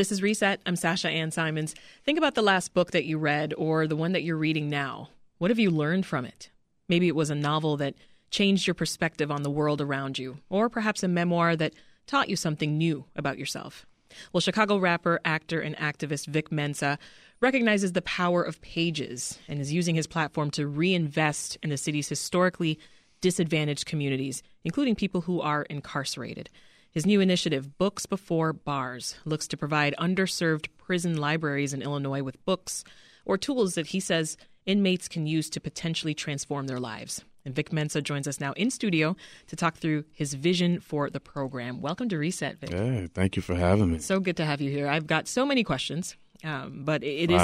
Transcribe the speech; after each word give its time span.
This 0.00 0.12
is 0.12 0.22
Reset. 0.22 0.62
I'm 0.64 0.76
Sasha 0.76 1.10
Ann 1.10 1.30
Simons. 1.30 1.74
Think 2.04 2.16
about 2.16 2.34
the 2.34 2.40
last 2.40 2.72
book 2.72 2.92
that 2.92 3.04
you 3.04 3.18
read 3.18 3.52
or 3.58 3.86
the 3.86 3.96
one 3.96 4.12
that 4.12 4.22
you're 4.22 4.34
reading 4.34 4.70
now. 4.70 5.10
What 5.36 5.50
have 5.50 5.58
you 5.58 5.70
learned 5.70 6.06
from 6.06 6.24
it? 6.24 6.48
Maybe 6.88 7.06
it 7.06 7.14
was 7.14 7.28
a 7.28 7.34
novel 7.34 7.76
that 7.76 7.96
changed 8.30 8.66
your 8.66 8.72
perspective 8.72 9.30
on 9.30 9.42
the 9.42 9.50
world 9.50 9.82
around 9.82 10.18
you, 10.18 10.38
or 10.48 10.70
perhaps 10.70 11.02
a 11.02 11.08
memoir 11.08 11.54
that 11.54 11.74
taught 12.06 12.30
you 12.30 12.36
something 12.36 12.78
new 12.78 13.04
about 13.14 13.36
yourself. 13.36 13.84
Well, 14.32 14.40
Chicago 14.40 14.78
rapper, 14.78 15.20
actor, 15.22 15.60
and 15.60 15.76
activist 15.76 16.28
Vic 16.28 16.50
Mensa 16.50 16.98
recognizes 17.42 17.92
the 17.92 18.00
power 18.00 18.42
of 18.42 18.62
pages 18.62 19.38
and 19.48 19.60
is 19.60 19.70
using 19.70 19.96
his 19.96 20.06
platform 20.06 20.50
to 20.52 20.66
reinvest 20.66 21.58
in 21.62 21.68
the 21.68 21.76
city's 21.76 22.08
historically 22.08 22.78
disadvantaged 23.20 23.84
communities, 23.84 24.42
including 24.64 24.94
people 24.94 25.20
who 25.20 25.42
are 25.42 25.64
incarcerated. 25.64 26.48
His 26.92 27.06
new 27.06 27.20
initiative, 27.20 27.78
Books 27.78 28.04
Before 28.04 28.52
Bars, 28.52 29.14
looks 29.24 29.46
to 29.48 29.56
provide 29.56 29.94
underserved 29.96 30.66
prison 30.76 31.18
libraries 31.18 31.72
in 31.72 31.82
Illinois 31.82 32.24
with 32.24 32.44
books 32.44 32.82
or 33.24 33.38
tools 33.38 33.76
that 33.76 33.86
he 33.86 34.00
says 34.00 34.36
inmates 34.66 35.06
can 35.06 35.24
use 35.24 35.48
to 35.50 35.60
potentially 35.60 36.14
transform 36.14 36.66
their 36.66 36.80
lives. 36.80 37.24
And 37.44 37.54
Vic 37.54 37.72
Mensa 37.72 38.02
joins 38.02 38.26
us 38.26 38.40
now 38.40 38.54
in 38.54 38.72
studio 38.72 39.14
to 39.46 39.54
talk 39.54 39.76
through 39.76 40.04
his 40.10 40.34
vision 40.34 40.80
for 40.80 41.08
the 41.08 41.20
program. 41.20 41.80
Welcome 41.80 42.08
to 42.08 42.18
Reset, 42.18 42.58
Vic. 42.58 42.72
Hey, 42.72 43.08
thank 43.14 43.36
you 43.36 43.42
for 43.42 43.54
having 43.54 43.92
me. 43.92 44.00
So 44.00 44.18
good 44.18 44.36
to 44.38 44.44
have 44.44 44.60
you 44.60 44.72
here. 44.72 44.88
I've 44.88 45.06
got 45.06 45.28
so 45.28 45.46
many 45.46 45.62
questions. 45.62 46.16
Um, 46.42 46.82
but 46.84 47.04
it, 47.04 47.30
it 47.30 47.30
is, 47.30 47.40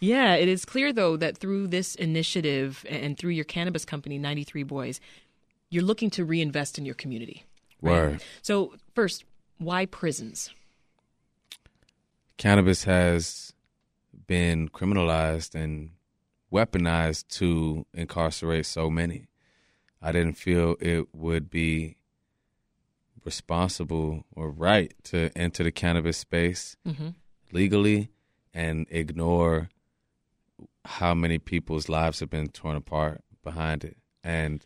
yeah, 0.00 0.34
it 0.34 0.48
is 0.48 0.64
clear 0.64 0.92
though 0.92 1.16
that 1.18 1.36
through 1.36 1.68
this 1.68 1.94
initiative 1.94 2.84
and 2.88 3.16
through 3.16 3.30
your 3.30 3.44
cannabis 3.44 3.84
company, 3.84 4.18
93 4.18 4.64
Boys, 4.64 5.00
you're 5.68 5.84
looking 5.84 6.10
to 6.10 6.24
reinvest 6.24 6.76
in 6.76 6.84
your 6.84 6.96
community. 6.96 7.44
Right? 7.82 7.92
Word. 7.92 8.24
So 8.42 8.74
first, 8.94 9.24
why 9.58 9.86
prisons? 9.86 10.50
Cannabis 12.36 12.84
has 12.84 13.52
been 14.26 14.68
criminalized 14.68 15.54
and 15.54 15.90
weaponized 16.52 17.28
to 17.28 17.86
incarcerate 17.92 18.66
so 18.66 18.90
many. 18.90 19.26
I 20.02 20.12
didn't 20.12 20.34
feel 20.34 20.76
it 20.80 21.14
would 21.14 21.50
be 21.50 21.96
responsible 23.24 24.24
or 24.34 24.50
right 24.50 24.94
to 25.04 25.30
enter 25.36 25.62
the 25.62 25.70
cannabis 25.70 26.16
space 26.16 26.76
Mhm. 26.86 27.14
legally 27.52 28.10
and 28.54 28.86
ignore 28.90 29.68
how 30.84 31.12
many 31.14 31.38
people's 31.38 31.88
lives 31.88 32.20
have 32.20 32.30
been 32.30 32.48
torn 32.48 32.76
apart 32.76 33.22
behind 33.42 33.84
it. 33.84 33.98
And 34.24 34.64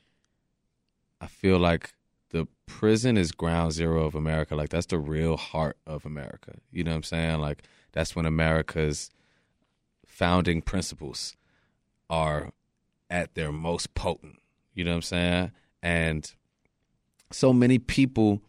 I 1.20 1.26
feel 1.26 1.58
like 1.58 1.94
the 2.34 2.48
prison 2.66 3.16
is 3.16 3.30
ground 3.30 3.70
zero 3.70 4.04
of 4.04 4.16
America. 4.16 4.56
Like 4.56 4.70
that's 4.70 4.86
the 4.86 4.98
real 4.98 5.36
heart 5.36 5.76
of 5.86 6.04
America. 6.04 6.56
You 6.72 6.82
know 6.82 6.90
what 6.90 6.96
I'm 6.96 7.02
saying? 7.04 7.38
Like 7.38 7.62
that's 7.92 8.16
when 8.16 8.26
America's 8.26 9.08
founding 10.04 10.60
principles 10.60 11.36
are 12.10 12.50
at 13.08 13.36
their 13.36 13.52
most 13.52 13.94
potent. 13.94 14.40
You 14.74 14.82
know 14.82 14.90
what 14.90 14.96
I'm 14.96 15.02
saying? 15.02 15.52
And 15.80 16.34
so 17.30 17.52
many 17.52 17.78
people 17.78 18.42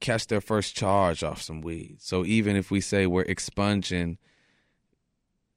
catch 0.00 0.26
their 0.26 0.40
first 0.40 0.74
charge 0.74 1.22
off 1.22 1.40
some 1.40 1.60
weed. 1.60 1.98
So 2.00 2.24
even 2.24 2.56
if 2.56 2.72
we 2.72 2.80
say 2.80 3.06
we're 3.06 3.22
expunging 3.22 4.18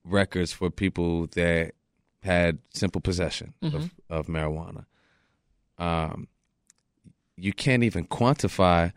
records 0.03 0.53
for 0.53 0.69
people 0.69 1.25
that 1.33 1.71
had 2.21 2.59
simple 2.71 3.01
possession 3.01 3.55
of, 3.63 3.95
of 4.11 4.27
marijuana, 4.27 4.85
um, 5.79 6.27
you 7.37 7.53
can't 7.53 7.83
even 7.83 8.05
quantify 8.05 8.91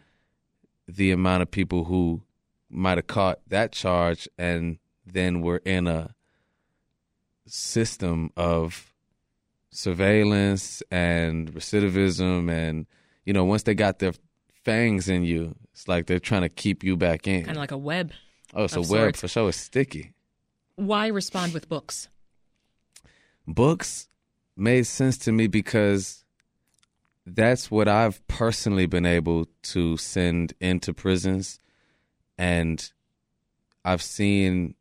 the 0.89 1.11
amount 1.13 1.43
of 1.43 1.51
people 1.51 1.85
who 1.85 2.23
might 2.69 2.99
have 2.99 3.07
caught 3.07 3.39
that 3.49 3.73
charge 3.73 4.29
and 4.39 4.79
then 5.07 5.41
were 5.43 5.59
in 5.65 5.87
a 5.87 6.15
system 7.47 8.31
of 8.37 8.93
surveillance 9.71 10.83
and 10.91 11.53
recidivism 11.53 12.51
and 12.51 12.87
you 13.25 13.33
know 13.33 13.45
once 13.45 13.63
they 13.65 13.75
got 13.75 13.99
their 14.01 14.13
fangs 14.65 15.09
in 15.09 15.23
you 15.25 15.55
it's 15.73 15.87
like 15.89 16.07
they're 16.07 16.19
trying 16.19 16.43
to 16.43 16.49
keep 16.49 16.83
you 16.83 16.97
back 16.97 17.27
in 17.29 17.45
Kind 17.45 17.57
of 17.57 17.61
like 17.61 17.71
a 17.71 17.79
web. 17.79 18.13
oh 18.55 18.65
it's 18.65 18.77
a 18.77 18.81
of 18.81 18.91
web 18.91 19.01
sorts. 19.03 19.21
for 19.21 19.29
sure 19.29 19.49
it's 19.49 19.59
sticky 19.59 20.13
Why 20.77 21.07
respond 21.09 21.55
with 21.55 21.69
books? 21.69 22.09
books 23.47 24.09
made 24.57 24.85
sense 24.87 25.17
to 25.19 25.33
me 25.33 25.47
because 25.47 26.25
that's 27.27 27.71
what 27.71 27.89
I've 27.89 28.27
personally 28.29 28.87
been 28.87 29.07
able 29.07 29.47
to 29.63 29.97
send 29.97 30.55
into 30.61 30.93
prisons 30.95 31.61
and 32.39 32.91
I've 33.85 34.03
seen 34.03 34.75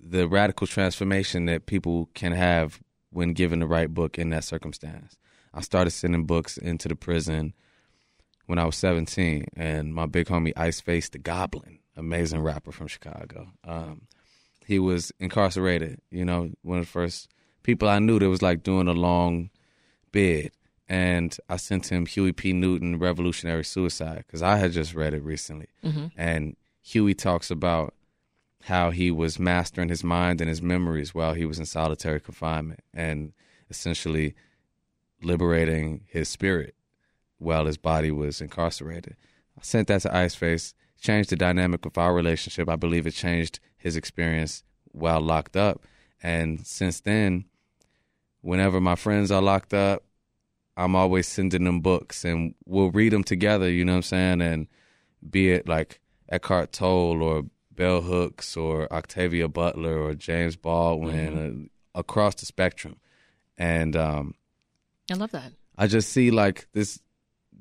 the 0.00 0.28
radical 0.28 0.66
transformation 0.66 1.46
that 1.46 1.66
people 1.66 2.10
can 2.14 2.32
have 2.32 2.80
when 3.10 3.32
given 3.32 3.60
the 3.60 3.66
right 3.66 3.92
book 3.92 4.18
in 4.18 4.30
that 4.30 4.44
circumstance. 4.44 5.16
I 5.52 5.60
started 5.60 5.92
sending 5.92 6.26
books 6.26 6.56
into 6.56 6.88
the 6.88 6.96
prison 6.96 7.54
when 8.46 8.58
I 8.58 8.64
was 8.64 8.76
17 8.76 9.46
and 9.56 9.94
my 9.94 10.06
big 10.06 10.26
homie 10.26 10.52
Ice 10.56 10.80
Face 10.80 11.08
the 11.08 11.18
Goblin, 11.18 11.78
amazing 11.96 12.40
rapper 12.40 12.72
from 12.72 12.88
Chicago. 12.88 13.52
Um, 13.62 14.02
he 14.66 14.78
was 14.78 15.12
incarcerated, 15.20 16.00
you 16.10 16.24
know, 16.24 16.50
one 16.62 16.78
of 16.78 16.86
the 16.86 16.90
first 16.90 17.28
people 17.62 17.88
I 17.88 17.98
knew 17.98 18.18
that 18.18 18.28
was 18.28 18.42
like 18.42 18.62
doing 18.62 18.88
a 18.88 18.92
long 18.92 19.50
bid. 20.12 20.52
And 20.88 21.36
I 21.48 21.56
sent 21.56 21.90
him 21.90 22.06
Huey 22.06 22.32
P. 22.32 22.52
Newton, 22.52 22.98
Revolutionary 22.98 23.64
Suicide, 23.64 24.24
because 24.26 24.42
I 24.42 24.56
had 24.56 24.72
just 24.72 24.94
read 24.94 25.14
it 25.14 25.22
recently. 25.22 25.68
Mm-hmm. 25.82 26.06
And 26.16 26.56
Huey 26.82 27.14
talks 27.14 27.50
about 27.50 27.94
how 28.64 28.90
he 28.90 29.10
was 29.10 29.38
mastering 29.38 29.88
his 29.88 30.04
mind 30.04 30.40
and 30.40 30.48
his 30.48 30.62
memories 30.62 31.14
while 31.14 31.34
he 31.34 31.44
was 31.44 31.58
in 31.58 31.66
solitary 31.66 32.20
confinement 32.20 32.80
and 32.92 33.32
essentially 33.68 34.34
liberating 35.22 36.02
his 36.06 36.28
spirit 36.28 36.74
while 37.38 37.66
his 37.66 37.76
body 37.76 38.10
was 38.10 38.40
incarcerated. 38.40 39.16
I 39.58 39.62
sent 39.62 39.88
that 39.88 40.02
to 40.02 40.16
Ice 40.16 40.34
Face, 40.34 40.74
changed 41.00 41.30
the 41.30 41.36
dynamic 41.36 41.84
of 41.84 41.98
our 41.98 42.14
relationship. 42.14 42.68
I 42.68 42.76
believe 42.76 43.06
it 43.06 43.12
changed 43.12 43.60
his 43.76 43.96
experience 43.96 44.62
while 44.92 45.20
locked 45.20 45.56
up. 45.56 45.82
And 46.22 46.66
since 46.66 47.00
then, 47.00 47.44
whenever 48.40 48.80
my 48.80 48.94
friends 48.94 49.30
are 49.30 49.42
locked 49.42 49.74
up, 49.74 50.03
I'm 50.76 50.96
always 50.96 51.26
sending 51.28 51.64
them 51.64 51.80
books 51.80 52.24
and 52.24 52.54
we'll 52.66 52.90
read 52.90 53.12
them 53.12 53.24
together, 53.24 53.70
you 53.70 53.84
know 53.84 53.92
what 53.92 53.96
I'm 53.98 54.02
saying? 54.02 54.40
And 54.40 54.66
be 55.28 55.50
it 55.50 55.68
like 55.68 56.00
Eckhart 56.28 56.72
Tolle 56.72 57.22
or 57.22 57.44
Bell 57.70 58.02
Hooks 58.02 58.56
or 58.56 58.92
Octavia 58.92 59.48
Butler 59.48 60.00
or 60.00 60.14
James 60.14 60.56
Baldwin 60.56 61.70
uh, 61.94 61.98
across 61.98 62.34
the 62.36 62.46
spectrum. 62.46 62.96
And 63.56 63.96
um, 63.96 64.34
I 65.10 65.14
love 65.14 65.30
that. 65.32 65.52
I 65.76 65.86
just 65.86 66.10
see 66.10 66.30
like 66.30 66.68
this 66.72 67.00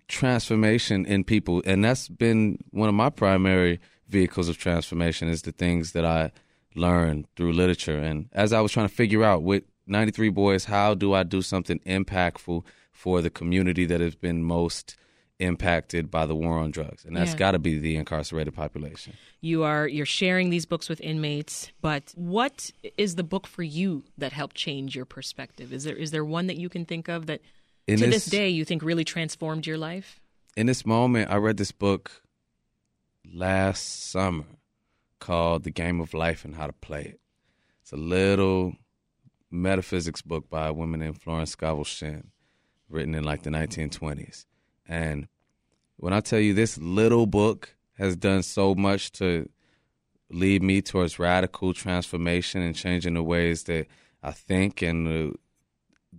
transformation 0.07 1.06
in 1.06 1.23
people, 1.23 1.63
and 1.66 1.84
that's 1.84 2.07
been 2.07 2.59
one 2.72 2.90
of 2.90 2.96
my 2.96 3.09
primary 3.09 3.79
vehicles 4.07 4.50
of 4.50 4.57
transformation 4.57 5.28
is 5.28 5.41
the 5.41 5.52
things 5.52 5.94
that 5.94 6.06
I 6.06 6.31
learned 6.75 7.28
through 7.35 7.53
literature. 7.53 7.97
And 7.97 8.29
as 8.31 8.53
I 8.53 8.62
was 8.62 8.72
trying 8.72 8.88
to 8.88 8.94
figure 8.94 9.23
out 9.23 9.44
with 9.44 9.63
93 9.88 10.29
Boys, 10.29 10.66
how 10.66 10.94
do 10.94 11.13
I 11.13 11.23
do 11.23 11.41
something 11.41 11.79
impactful 11.79 12.63
for 12.94 13.22
the 13.22 13.30
community 13.30 13.86
that 13.86 14.00
has 14.00 14.16
been 14.16 14.44
most 14.44 14.96
impacted 15.40 16.09
by 16.09 16.26
the 16.26 16.36
war 16.36 16.59
on 16.59 16.72
drugs? 16.72 17.04
And 17.04 17.18
that's 17.18 17.31
Yeah. 17.31 17.38
got 17.38 17.52
to 17.52 17.59
be 17.59 17.78
the 17.80 17.96
incarcerated 17.98 18.54
population. 18.54 19.14
You 19.42 19.64
are 19.64 19.88
you're 19.88 20.06
sharing 20.06 20.50
these 20.52 20.66
books 20.66 20.88
with 20.88 21.02
inmates, 21.02 21.72
but 21.82 22.14
what 22.16 22.72
is 22.98 23.16
the 23.16 23.24
book 23.24 23.46
for 23.48 23.64
you 23.64 24.03
that 24.18 24.32
helped 24.32 24.56
change 24.56 24.96
your 24.96 25.06
perspective? 25.06 25.74
Is 25.74 25.84
there 25.84 25.96
is 25.98 26.12
there 26.12 26.24
one 26.24 26.48
that 26.48 26.58
you 26.58 26.70
can 26.70 26.86
think 26.86 27.09
of 27.09 27.26
that 27.26 27.42
In 27.88 27.98
to 28.00 28.06
this- 28.06 28.26
this 28.26 28.32
day 28.32 28.48
you 28.50 28.64
think 28.64 28.82
really 28.84 29.03
transformed 29.03 29.68
your 29.68 29.78
life? 29.78 30.20
in 30.56 30.68
this 30.68 30.86
moment, 30.86 31.32
I 31.32 31.38
read 31.38 31.58
this 31.58 31.72
book 31.72 32.22
last 33.26 34.09
summer 34.12 34.46
called 35.20 35.64
The 35.64 35.72
Game 35.72 36.00
of 36.00 36.14
Life 36.14 36.46
and 36.46 36.56
How 36.56 36.67
to 36.67 36.73
Play 36.73 37.02
It. 37.06 37.20
It's 37.82 37.91
a 37.91 37.97
little 37.97 38.76
metaphysics 39.50 40.22
book 40.22 40.50
by 40.50 40.67
a 40.67 40.73
woman 40.73 41.00
named 41.00 41.22
Florence 41.22 41.52
Scovel 41.52 41.84
Shinn, 41.85 42.32
written 42.93 43.16
in 43.16 43.23
like 43.23 43.43
the 43.43 43.49
1920s. 43.49 44.45
And 44.87 45.28
when 45.97 46.13
I 46.13 46.22
tell 46.22 46.40
you 46.40 46.53
this 46.53 46.78
little 46.78 47.25
book 47.25 47.75
has 47.97 48.16
done 48.16 48.43
so 48.43 48.75
much 48.75 49.11
to 49.13 49.49
lead 50.29 50.63
me 50.63 50.81
towards 50.81 51.19
radical 51.19 51.73
transformation 51.73 52.61
and 52.61 52.75
changing 52.75 53.13
the 53.13 53.23
ways 53.23 53.63
that 53.63 53.87
I 54.22 54.31
think 54.31 54.81
and 54.81 55.07
the, 55.07 55.34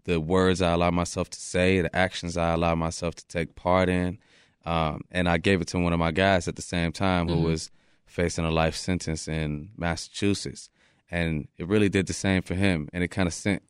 the 0.04 0.20
words 0.20 0.62
I 0.62 0.72
allow 0.72 0.90
myself 0.90 1.30
to 1.30 1.40
say, 1.40 1.80
the 1.80 1.94
actions 1.94 2.36
I 2.36 2.52
allow 2.52 2.74
myself 2.74 3.14
to 3.16 3.26
take 3.26 3.54
part 3.54 3.88
in. 3.88 4.18
Um, 4.64 5.02
and 5.10 5.28
I 5.28 5.38
gave 5.38 5.60
it 5.60 5.68
to 5.68 5.78
one 5.78 5.92
of 5.92 5.98
my 5.98 6.10
guys 6.10 6.48
at 6.48 6.56
the 6.56 6.62
same 6.62 6.92
time 6.92 7.28
who 7.28 7.42
was 7.42 7.70
facing 8.06 8.44
a 8.44 8.50
life 8.50 8.76
sentence 8.76 9.28
in 9.28 9.70
Massachusetts. 9.76 10.70
And 11.10 11.48
it 11.58 11.68
really 11.68 11.88
did 11.88 12.06
the 12.06 12.14
same 12.14 12.42
for 12.42 12.54
him. 12.54 12.88
And 12.92 13.04
it 13.04 13.08
kind 13.08 13.26
of 13.26 13.34
sent 13.34 13.62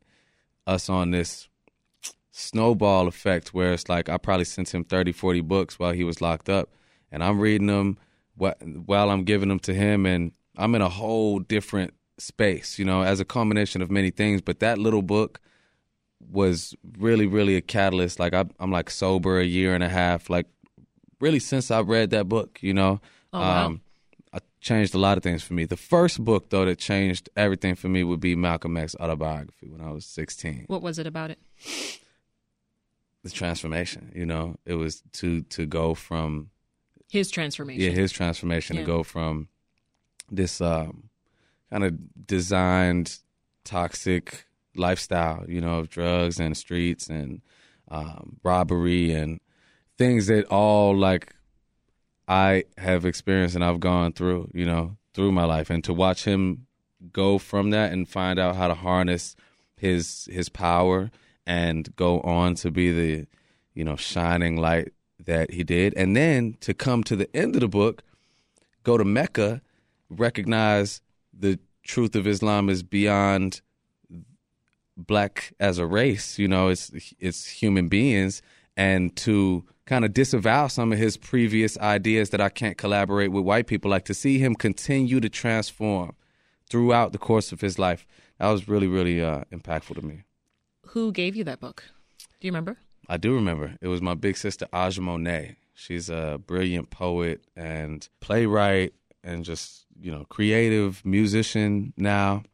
us 0.66 0.88
on 0.88 1.10
this 1.10 1.48
snowball 2.36 3.06
effect 3.06 3.54
where 3.54 3.72
it's 3.72 3.88
like 3.88 4.08
I 4.08 4.19
probably 4.19 4.44
sent 4.44 4.75
him 4.75 4.84
30, 4.84 5.12
40 5.12 5.40
books 5.42 5.78
while 5.78 5.92
he 5.92 6.02
was 6.02 6.20
locked 6.20 6.48
up. 6.48 6.69
And 7.12 7.22
I'm 7.22 7.38
reading 7.38 7.69
them 7.69 7.96
while 8.34 9.10
I'm 9.10 9.22
giving 9.22 9.48
them 9.48 9.60
to 9.60 9.72
him. 9.72 10.04
And 10.04 10.32
I'm 10.56 10.75
in 10.75 10.82
a 10.82 10.88
whole 10.88 11.38
different 11.38 11.94
space, 12.19 12.76
you 12.76 12.84
know, 12.84 13.02
as 13.02 13.20
a 13.20 13.25
combination 13.25 13.82
of 13.82 13.90
many 13.90 14.10
things. 14.10 14.40
But 14.40 14.58
that 14.60 14.78
little 14.78 15.02
book 15.02 15.40
was 16.28 16.75
really, 16.98 17.26
really 17.26 17.54
a 17.54 17.60
catalyst. 17.60 18.19
Like 18.19 18.34
I, 18.34 18.44
I'm 18.58 18.72
like 18.72 18.90
sober 18.90 19.38
a 19.38 19.44
year 19.44 19.72
and 19.72 19.84
a 19.84 19.88
half, 19.88 20.28
like 20.28 20.46
really 21.20 21.38
since 21.38 21.70
I 21.70 21.80
read 21.82 22.10
that 22.10 22.28
book, 22.28 22.58
you 22.62 22.75
know. 22.75 23.00
Oh, 23.32 23.40
wow. 23.40 23.66
Um, 23.66 23.80
I 24.32 24.38
changed 24.60 24.96
a 24.96 24.98
lot 24.98 25.16
of 25.16 25.22
things 25.22 25.44
for 25.44 25.54
me. 25.54 25.66
The 25.66 25.76
first 25.76 26.25
book 26.25 26.50
though 26.50 26.64
that 26.64 26.78
changed 26.78 27.30
everything 27.37 27.76
for 27.76 27.88
me 27.88 28.02
would 28.02 28.19
be 28.19 28.34
Malcolm 28.34 28.76
X 28.76 28.96
autobiography 28.98 29.69
when 29.69 29.80
I 29.80 29.92
was 29.92 30.04
16. 30.04 30.64
What 30.66 30.82
was 30.82 30.98
it 30.98 31.06
about 31.06 31.30
it? 31.30 31.38
The 33.25 33.31
transformation, 33.31 34.12
you 34.15 34.26
know, 34.26 34.56
it 34.65 34.75
was 34.75 35.03
to 35.15 35.43
to 35.43 35.67
go 35.67 35.94
from 35.94 36.50
His 37.11 37.31
transformation. 37.31 37.82
yeah 37.82 37.91
his 37.91 38.12
transformation 38.12 38.76
Yeah. 38.76 38.82
to 38.82 38.87
go 38.87 39.03
from 39.03 39.49
this 40.31 40.61
um, 40.61 41.09
kind 41.71 41.85
of 41.85 42.26
designed 42.26 43.19
toxic 43.65 44.47
lifestyle, 44.76 45.44
you 45.49 45.61
know, 45.61 45.79
of 45.81 45.88
drugs 45.88 46.38
and 46.38 46.56
streets 46.56 47.09
and 47.09 47.41
um, 47.88 48.37
robbery 48.43 49.12
and 49.12 49.41
things 49.97 50.26
that 50.26 50.44
all 50.47 50.94
like 50.97 51.35
I 52.29 52.65
have 52.79 53.05
experienced 53.05 53.55
and 53.55 53.65
I've 53.65 53.81
gone 53.81 54.12
through, 54.12 54.50
you 54.55 54.67
know, 54.67 54.97
through 55.15 55.32
my 55.32 55.44
life, 55.44 55.71
and 55.71 55.82
to 55.85 55.94
watch 55.94 56.25
him 56.25 56.67
go 57.12 57.38
from 57.38 57.71
that 57.71 57.93
and 57.93 58.09
find 58.09 58.38
out 58.38 58.56
how 58.56 58.69
to 58.69 58.75
harness 58.75 59.37
his 59.76 60.29
his 60.31 60.49
power 60.49 61.11
and 61.46 61.94
go 61.96 62.20
on 62.20 62.55
to 62.56 62.70
be 62.70 62.93
the 62.93 63.26
you 63.75 63.85
know 63.85 63.96
shining 63.96 64.56
light 64.56 64.93
that 65.25 65.52
he 65.52 65.64
did, 65.64 65.94
and 65.94 66.17
then 66.17 66.56
to 66.61 66.75
come 66.75 67.02
to 67.05 67.17
the 67.17 67.35
end 67.37 67.55
of 67.55 67.61
the 67.61 67.69
book, 67.69 68.02
go 68.82 68.96
to 68.99 69.05
Mecca, 69.05 69.62
recognize 70.11 71.00
the 71.32 71.58
truth 71.82 72.14
of 72.17 72.26
Islam 72.26 72.69
is 72.69 72.82
beyond 72.82 73.61
black 74.96 75.55
as 75.61 75.79
a 75.79 75.87
race. 75.87 76.38
You 76.38 76.49
know, 76.49 76.69
it's 76.69 76.91
it's 77.19 77.47
human 77.47 77.88
beings, 77.88 78.43
and 78.76 79.14
to 79.17 79.64
kind 79.87 80.05
of 80.05 80.14
disavow 80.14 80.67
some 80.67 80.93
of 80.93 80.99
his 80.99 81.17
previous 81.17 81.79
ideas 81.79 82.31
that 82.31 82.40
I 82.40 82.49
can't 82.49 82.79
collaborate 82.79 83.32
with 83.32 83.44
white 83.44 83.67
people. 83.67 83.90
Like 83.90 84.05
to 84.06 84.14
see 84.14 84.38
him 84.38 84.55
continue 84.55 85.20
to 85.20 85.29
transform 85.29 86.14
throughout 86.69 87.12
the 87.12 87.19
course 87.19 87.52
of 87.52 87.61
his 87.61 87.79
life. 87.79 88.06
That 88.38 88.49
was 88.49 88.69
really 88.69 88.87
really 88.88 89.23
uh, 89.23 89.44
impactful 89.52 89.97
to 89.97 90.02
me. 90.02 90.25
Who 90.94 91.11
gave 91.11 91.35
you 91.35 91.43
that 91.43 91.58
book? 91.58 91.82
Do 92.19 92.46
you 92.46 92.52
remember? 92.52 92.76
I 93.08 93.17
do 93.17 93.35
remember. 93.35 93.75
It 93.81 93.88
was 93.88 94.00
my 94.00 94.14
big 94.14 94.37
sister 94.37 94.69
Aja 94.73 95.00
Monet. 95.00 95.56
She's 95.75 96.08
a 96.08 96.41
brilliant 96.46 96.91
poet 96.91 97.44
and 97.56 98.08
playwright 98.20 98.94
and 99.25 99.44
just, 99.44 99.87
you 100.00 100.12
know, 100.12 100.25
creative 100.29 101.05
musician 101.05 101.93
now. 101.96 102.44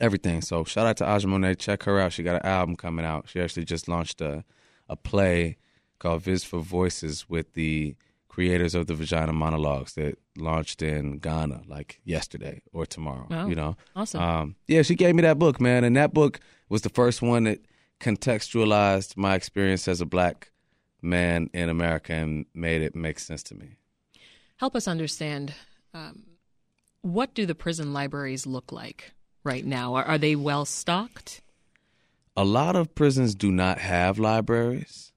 Everything. 0.00 0.42
So 0.42 0.62
shout 0.62 0.86
out 0.86 0.96
to 0.98 1.06
Aja 1.06 1.26
Monet. 1.26 1.56
Check 1.56 1.82
her 1.82 1.98
out. 1.98 2.12
She 2.12 2.22
got 2.22 2.36
an 2.36 2.46
album 2.46 2.76
coming 2.76 3.04
out. 3.04 3.28
She 3.28 3.40
actually 3.40 3.64
just 3.64 3.88
launched 3.88 4.20
a 4.20 4.44
a 4.88 4.94
play 4.94 5.56
called 5.98 6.22
Viz 6.22 6.44
for 6.44 6.60
Voices 6.60 7.28
with 7.28 7.54
the 7.54 7.96
creators 8.28 8.76
of 8.76 8.86
the 8.86 8.94
Vagina 8.94 9.32
Monologues 9.32 9.94
that 9.94 10.18
launched 10.38 10.82
in 10.82 11.18
Ghana 11.18 11.62
like 11.66 12.00
yesterday 12.04 12.62
or 12.72 12.86
tomorrow. 12.86 13.26
You 13.48 13.56
know. 13.56 13.76
Awesome. 13.96 14.20
Um, 14.22 14.56
yeah, 14.68 14.82
she 14.82 14.94
gave 14.94 15.16
me 15.16 15.22
that 15.22 15.40
book, 15.40 15.60
man, 15.60 15.82
and 15.82 15.96
that 15.96 16.14
book 16.14 16.38
was 16.68 16.82
the 16.82 16.88
first 16.88 17.22
one 17.22 17.44
that 17.44 17.60
contextualized 18.00 19.16
my 19.16 19.34
experience 19.34 19.88
as 19.88 20.00
a 20.00 20.06
black 20.06 20.50
man 21.02 21.48
in 21.52 21.68
America 21.68 22.12
and 22.12 22.46
made 22.54 22.82
it 22.82 22.94
make 22.94 23.18
sense 23.18 23.42
to 23.44 23.54
me. 23.54 23.76
Help 24.56 24.74
us 24.74 24.88
understand 24.88 25.54
um, 25.94 26.24
what 27.02 27.34
do 27.34 27.46
the 27.46 27.54
prison 27.54 27.92
libraries 27.92 28.46
look 28.46 28.72
like 28.72 29.12
right 29.44 29.64
now? 29.64 29.94
Are, 29.94 30.04
are 30.04 30.18
they 30.18 30.34
well 30.34 30.64
stocked? 30.64 31.42
A 32.36 32.44
lot 32.44 32.76
of 32.76 32.94
prisons 32.94 33.34
do 33.34 33.50
not 33.50 33.78
have 33.78 34.18
libraries. 34.18 35.12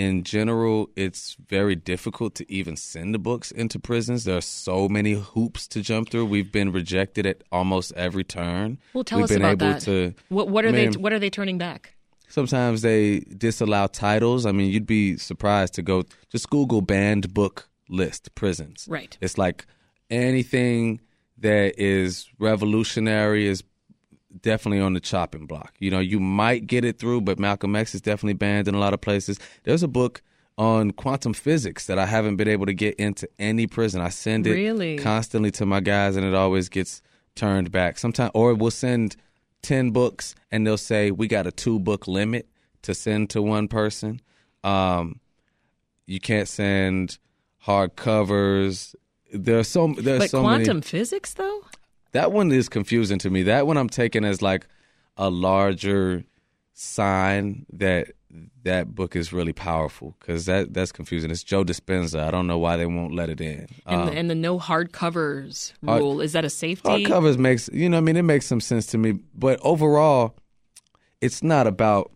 In 0.00 0.24
general, 0.24 0.88
it's 0.96 1.36
very 1.46 1.76
difficult 1.76 2.34
to 2.36 2.50
even 2.50 2.74
send 2.74 3.14
the 3.14 3.18
books 3.18 3.50
into 3.50 3.78
prisons. 3.78 4.24
There 4.24 4.38
are 4.38 4.40
so 4.40 4.88
many 4.88 5.12
hoops 5.12 5.68
to 5.68 5.82
jump 5.82 6.08
through. 6.08 6.24
We've 6.24 6.50
been 6.50 6.72
rejected 6.72 7.26
at 7.26 7.44
almost 7.52 7.92
every 7.96 8.24
turn. 8.24 8.78
Well, 8.94 9.04
tell 9.04 9.18
We've 9.18 9.24
us 9.24 9.30
been 9.30 9.42
about 9.42 9.62
able 9.62 9.72
that. 9.74 9.82
to 9.82 10.14
What, 10.30 10.48
what 10.48 10.64
are 10.64 10.70
I 10.70 10.72
they? 10.72 10.86
What 10.88 11.12
are 11.12 11.18
they 11.18 11.28
turning 11.28 11.58
back? 11.58 11.96
Sometimes 12.28 12.80
they 12.80 13.20
disallow 13.20 13.88
titles. 13.88 14.46
I 14.46 14.52
mean, 14.52 14.70
you'd 14.70 14.86
be 14.86 15.18
surprised 15.18 15.74
to 15.74 15.82
go 15.82 16.04
just 16.30 16.48
Google 16.48 16.80
banned 16.80 17.34
book 17.34 17.68
list 17.90 18.34
prisons. 18.34 18.86
Right. 18.88 19.18
It's 19.20 19.36
like 19.36 19.66
anything 20.08 21.02
that 21.36 21.78
is 21.78 22.26
revolutionary 22.38 23.46
is 23.46 23.62
definitely 24.40 24.80
on 24.80 24.92
the 24.94 25.00
chopping 25.00 25.46
block. 25.46 25.74
You 25.78 25.90
know, 25.90 25.98
you 26.00 26.20
might 26.20 26.66
get 26.66 26.84
it 26.84 26.98
through, 26.98 27.22
but 27.22 27.38
Malcolm 27.38 27.74
X 27.76 27.94
is 27.94 28.00
definitely 28.00 28.34
banned 28.34 28.68
in 28.68 28.74
a 28.74 28.78
lot 28.78 28.94
of 28.94 29.00
places. 29.00 29.38
There's 29.64 29.82
a 29.82 29.88
book 29.88 30.22
on 30.58 30.90
quantum 30.90 31.32
physics 31.32 31.86
that 31.86 31.98
I 31.98 32.06
haven't 32.06 32.36
been 32.36 32.48
able 32.48 32.66
to 32.66 32.74
get 32.74 32.94
into 32.96 33.28
any 33.38 33.66
prison. 33.66 34.00
I 34.02 34.10
send 34.10 34.46
it 34.46 34.52
Really? 34.52 34.96
constantly 34.98 35.50
to 35.52 35.64
my 35.66 35.80
guys 35.80 36.16
and 36.16 36.26
it 36.26 36.34
always 36.34 36.68
gets 36.68 37.00
turned 37.34 37.70
back. 37.70 37.96
Sometimes 37.98 38.30
or 38.34 38.52
we'll 38.54 38.70
send 38.70 39.16
10 39.62 39.90
books 39.90 40.34
and 40.50 40.66
they'll 40.66 40.76
say 40.76 41.10
we 41.10 41.28
got 41.28 41.46
a 41.46 41.52
two 41.52 41.78
book 41.78 42.06
limit 42.06 42.46
to 42.82 42.94
send 42.94 43.30
to 43.30 43.40
one 43.40 43.68
person. 43.68 44.20
Um 44.62 45.20
you 46.06 46.20
can't 46.20 46.48
send 46.48 47.18
hard 47.58 47.96
covers. 47.96 48.94
There's 49.32 49.68
so 49.68 49.94
there's 49.96 50.18
But 50.18 50.30
so 50.30 50.40
quantum 50.40 50.78
many 50.78 50.80
physics, 50.82 51.34
though. 51.34 51.59
That 52.12 52.32
one 52.32 52.50
is 52.52 52.68
confusing 52.68 53.18
to 53.20 53.30
me. 53.30 53.42
That 53.44 53.66
one 53.66 53.76
I'm 53.76 53.88
taking 53.88 54.24
as 54.24 54.42
like 54.42 54.66
a 55.16 55.30
larger 55.30 56.24
sign 56.72 57.66
that 57.72 58.08
that 58.62 58.94
book 58.94 59.16
is 59.16 59.32
really 59.32 59.52
powerful 59.52 60.14
because 60.20 60.46
that 60.46 60.72
that's 60.72 60.92
confusing. 60.92 61.30
It's 61.30 61.42
Joe 61.42 61.64
Dispenza. 61.64 62.20
I 62.20 62.30
don't 62.30 62.46
know 62.46 62.58
why 62.58 62.76
they 62.76 62.86
won't 62.86 63.12
let 63.14 63.28
it 63.28 63.40
in. 63.40 63.66
And, 63.86 64.00
Um, 64.02 64.06
the, 64.06 64.12
and 64.12 64.30
the 64.30 64.34
no 64.36 64.58
hard 64.58 64.92
covers 64.92 65.74
Hard- 65.84 66.00
rule 66.00 66.20
is 66.20 66.32
that 66.32 66.44
a 66.44 66.50
safety? 66.50 66.88
hard 66.88 67.04
covers 67.06 67.36
makes 67.38 67.68
you 67.72 67.88
know 67.88 67.98
I 67.98 68.00
mean 68.00 68.16
it 68.16 68.22
makes 68.22 68.46
some 68.46 68.60
sense 68.60 68.86
to 68.86 68.98
me, 68.98 69.18
but 69.34 69.58
overall, 69.62 70.36
it's 71.20 71.42
not 71.42 71.66
about 71.66 72.12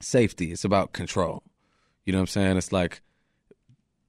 safety. 0.00 0.52
It's 0.52 0.64
about 0.64 0.92
control. 0.92 1.42
You 2.04 2.12
know 2.12 2.18
what 2.18 2.22
I'm 2.22 2.26
saying? 2.28 2.56
It's 2.56 2.72
like 2.72 3.02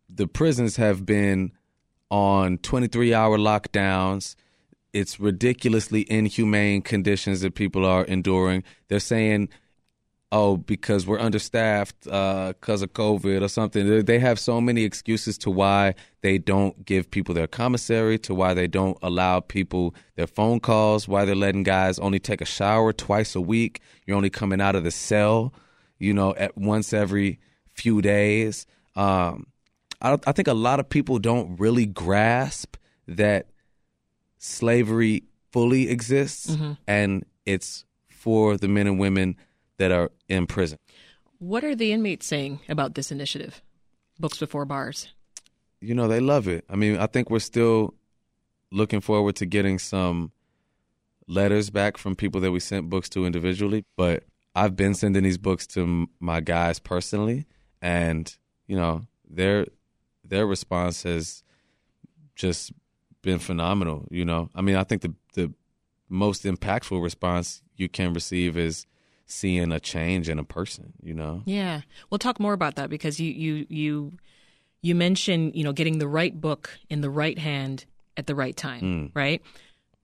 the 0.09 0.27
prisons 0.27 0.75
have 0.77 1.05
been 1.05 1.51
on 2.09 2.57
23 2.59 3.13
hour 3.13 3.37
lockdowns. 3.37 4.35
It's 4.93 5.19
ridiculously 5.19 6.05
inhumane 6.11 6.81
conditions 6.81 7.41
that 7.41 7.55
people 7.55 7.85
are 7.85 8.03
enduring. 8.05 8.63
They're 8.89 8.99
saying, 8.99 9.49
oh, 10.33 10.55
because 10.57 11.05
we're 11.05 11.19
understaffed 11.19 12.03
because 12.03 12.81
of 12.81 12.93
COVID 12.93 13.41
or 13.41 13.47
something. 13.49 13.87
They- 13.87 14.01
They 14.01 14.19
have 14.19 14.39
so 14.39 14.61
many 14.61 14.83
excuses 14.83 15.37
to 15.39 15.51
why 15.51 15.95
they 16.21 16.37
don't 16.37 16.85
give 16.85 17.11
people 17.11 17.35
their 17.35 17.47
commissary, 17.47 18.17
to 18.19 18.33
why 18.33 18.53
they 18.53 18.67
don't 18.67 18.97
allow 19.01 19.41
people 19.41 19.93
their 20.15 20.27
phone 20.27 20.59
calls, 20.59 21.07
why 21.07 21.25
they're 21.25 21.35
letting 21.35 21.63
guys 21.63 21.99
only 21.99 22.19
take 22.19 22.41
a 22.41 22.45
shower 22.45 22.93
twice 22.93 23.35
a 23.35 23.41
week. 23.41 23.81
You're 24.05 24.17
only 24.17 24.29
coming 24.29 24.61
out 24.61 24.75
of 24.75 24.83
the 24.85 24.91
cell, 24.91 25.53
you 25.99 26.13
know, 26.13 26.33
at 26.35 26.57
once 26.57 26.93
every 26.93 27.39
few 27.73 28.01
days. 28.01 28.65
Um, 28.95 29.47
I, 30.01 30.17
I 30.25 30.31
think 30.31 30.47
a 30.47 30.53
lot 30.53 30.79
of 30.79 30.89
people 30.89 31.19
don't 31.19 31.57
really 31.59 31.85
grasp 31.85 32.77
that 33.07 33.47
slavery 34.41 35.23
fully 35.51 35.87
exists 35.87 36.47
mm-hmm. 36.49 36.73
and 36.87 37.23
it's 37.45 37.85
for 38.09 38.57
the 38.57 38.67
men 38.67 38.87
and 38.87 38.99
women 38.99 39.37
that 39.77 39.91
are 39.91 40.11
in 40.27 40.47
prison. 40.47 40.79
What 41.37 41.63
are 41.63 41.75
the 41.75 41.91
inmates 41.91 42.25
saying 42.25 42.59
about 42.67 42.95
this 42.95 43.11
initiative? 43.11 43.61
Books 44.19 44.39
before 44.39 44.65
bars. 44.65 45.09
You 45.79 45.93
know, 45.93 46.07
they 46.07 46.19
love 46.19 46.47
it. 46.47 46.65
I 46.69 46.75
mean, 46.75 46.97
I 46.97 47.05
think 47.05 47.29
we're 47.29 47.39
still 47.39 47.93
looking 48.71 48.99
forward 48.99 49.35
to 49.37 49.45
getting 49.45 49.77
some 49.77 50.31
letters 51.27 51.69
back 51.69 51.97
from 51.97 52.15
people 52.15 52.41
that 52.41 52.51
we 52.51 52.59
sent 52.59 52.89
books 52.89 53.09
to 53.09 53.25
individually, 53.25 53.85
but 53.95 54.23
I've 54.55 54.75
been 54.75 54.95
sending 54.95 55.23
these 55.23 55.37
books 55.37 55.67
to 55.67 55.81
m- 55.81 56.09
my 56.19 56.41
guys 56.41 56.79
personally 56.79 57.45
and, 57.81 58.35
you 58.65 58.75
know, 58.75 59.03
their 59.29 59.67
their 60.23 60.47
response 60.47 61.03
has 61.03 61.43
just 62.35 62.71
been 63.21 63.39
phenomenal, 63.39 64.07
you 64.09 64.25
know. 64.25 64.49
I 64.55 64.61
mean, 64.61 64.75
I 64.75 64.83
think 64.83 65.01
the 65.01 65.13
the 65.33 65.53
most 66.09 66.43
impactful 66.43 67.01
response 67.01 67.61
you 67.77 67.87
can 67.89 68.13
receive 68.13 68.57
is 68.57 68.85
seeing 69.25 69.71
a 69.71 69.79
change 69.79 70.27
in 70.27 70.37
a 70.39 70.43
person, 70.43 70.93
you 71.01 71.13
know. 71.13 71.41
Yeah, 71.45 71.81
we'll 72.09 72.19
talk 72.19 72.39
more 72.39 72.53
about 72.53 72.75
that 72.75 72.89
because 72.89 73.19
you 73.19 73.31
you 73.31 73.65
you 73.69 74.11
you 74.81 74.95
mentioned 74.95 75.55
you 75.55 75.63
know 75.63 75.73
getting 75.73 75.99
the 75.99 76.07
right 76.07 76.39
book 76.39 76.69
in 76.89 77.01
the 77.01 77.09
right 77.09 77.37
hand 77.37 77.85
at 78.17 78.27
the 78.27 78.35
right 78.35 78.55
time, 78.57 78.81
Mm. 78.81 79.11
right? 79.15 79.41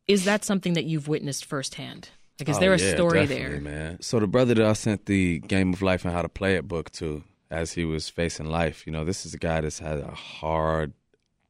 Is 0.08 0.24
that 0.26 0.46
something 0.46 0.74
that 0.74 0.86
you've 0.86 1.10
witnessed 1.10 1.44
firsthand? 1.44 2.10
Like, 2.40 2.48
is 2.50 2.58
Oh, 2.58 2.60
there 2.62 2.74
a 2.74 2.80
yeah, 2.80 2.94
story 2.94 3.26
there? 3.26 3.60
man? 3.60 3.98
So 4.02 4.20
the 4.20 4.28
brother 4.28 4.54
that 4.54 4.66
I 4.66 4.74
sent 4.74 5.08
the 5.08 5.40
Game 5.40 5.74
of 5.74 5.82
Life 5.82 6.06
and 6.06 6.14
How 6.14 6.22
to 6.22 6.30
Play 6.30 6.56
It 6.56 6.68
book 6.68 6.92
to, 6.94 7.24
as 7.52 7.74
he 7.74 7.84
was 7.84 8.08
facing 8.08 8.46
life, 8.46 8.86
you 8.88 8.94
know, 8.94 9.04
this 9.04 9.26
is 9.26 9.34
a 9.34 9.38
guy 9.38 9.60
that's 9.60 9.80
had 9.80 10.00
a 10.00 10.12
hard 10.12 10.94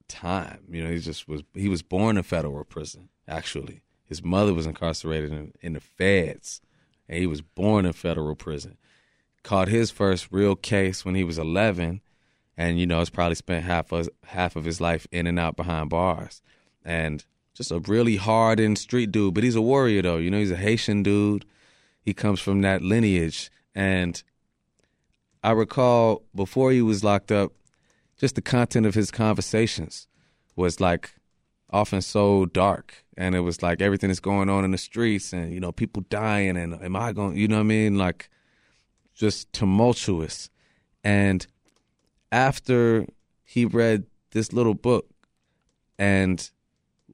time. 0.08 0.64
You 0.70 0.84
know, 0.84 0.92
he 0.92 1.00
just 1.00 1.28
was 1.28 1.44
he 1.54 1.70
was 1.70 1.82
born 1.82 2.18
in 2.18 2.24
federal 2.24 2.64
prison. 2.64 3.10
Actually, 3.28 3.82
his 4.06 4.24
mother 4.24 4.54
was 4.54 4.66
incarcerated 4.66 5.32
in, 5.32 5.54
in 5.62 5.74
the 5.74 5.80
feds, 5.80 6.62
and 7.08 7.20
he 7.20 7.28
was 7.28 7.42
born 7.42 7.86
in 7.86 7.94
federal 7.94 8.36
prison. 8.36 8.78
Caught 9.44 9.68
his 9.68 9.92
first 9.92 10.28
real 10.32 10.56
case 10.56 11.06
when 11.06 11.16
he 11.16 11.24
was 11.24 11.38
11, 11.38 12.02
and 12.56 12.80
you 12.80 12.86
know, 12.86 13.00
has 13.00 13.10
probably 13.10 13.36
spent 13.36 13.66
half 13.66 13.92
of 13.92 14.10
half 14.26 14.56
of 14.56 14.66
his 14.66 14.82
life 14.82 15.08
in 15.12 15.28
and 15.28 15.40
out 15.40 15.56
behind 15.56 15.90
bars, 15.90 16.42
and 16.84 17.26
just 17.54 17.72
a 17.72 17.80
really 17.80 18.18
hardened 18.18 18.78
street 18.78 19.12
dude. 19.12 19.34
But 19.34 19.44
he's 19.44 19.56
a 19.56 19.62
warrior 19.62 20.02
though. 20.02 20.18
You 20.18 20.32
know, 20.32 20.40
he's 20.40 20.52
a 20.52 20.58
Haitian 20.58 21.04
dude. 21.04 21.46
He 22.02 22.14
comes 22.14 22.40
from 22.40 22.62
that 22.62 22.82
lineage, 22.82 23.52
and 23.76 24.22
I 25.44 25.52
recall 25.52 26.24
before 26.34 26.72
he 26.72 26.82
was 26.82 27.04
locked 27.04 27.32
up, 27.32 27.52
just 28.18 28.36
the 28.36 28.42
content 28.42 28.86
of 28.86 28.96
his 28.96 29.12
conversations 29.12 30.08
was 30.56 30.80
like 30.80 31.14
often 31.70 32.02
so 32.02 32.46
dark. 32.46 33.06
And 33.16 33.36
it 33.36 33.42
was 33.42 33.62
like 33.62 33.82
everything 33.82 34.10
that's 34.10 34.20
going 34.20 34.50
on 34.50 34.64
in 34.66 34.72
the 34.72 34.78
streets 34.78 35.34
and 35.34 35.54
you 35.54 35.60
know 35.60 35.72
people 35.72 36.04
dying 36.10 36.56
and 36.56 36.74
am 36.84 36.96
i 36.96 37.12
going 37.12 37.36
you 37.36 37.48
know 37.48 37.56
what 37.56 37.62
i 37.62 37.64
mean? 37.64 37.98
Like 37.98 38.30
just 39.14 39.52
tumultuous. 39.54 40.50
And 41.04 41.46
after 42.32 43.06
he 43.44 43.66
read 43.66 44.06
this 44.32 44.54
little 44.54 44.76
book 44.76 45.08
and 45.98 46.50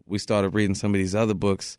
we 0.06 0.18
started 0.18 0.50
reading 0.50 0.76
some 0.76 0.94
of 0.94 1.00
these 1.00 1.16
other 1.16 1.34
books 1.34 1.78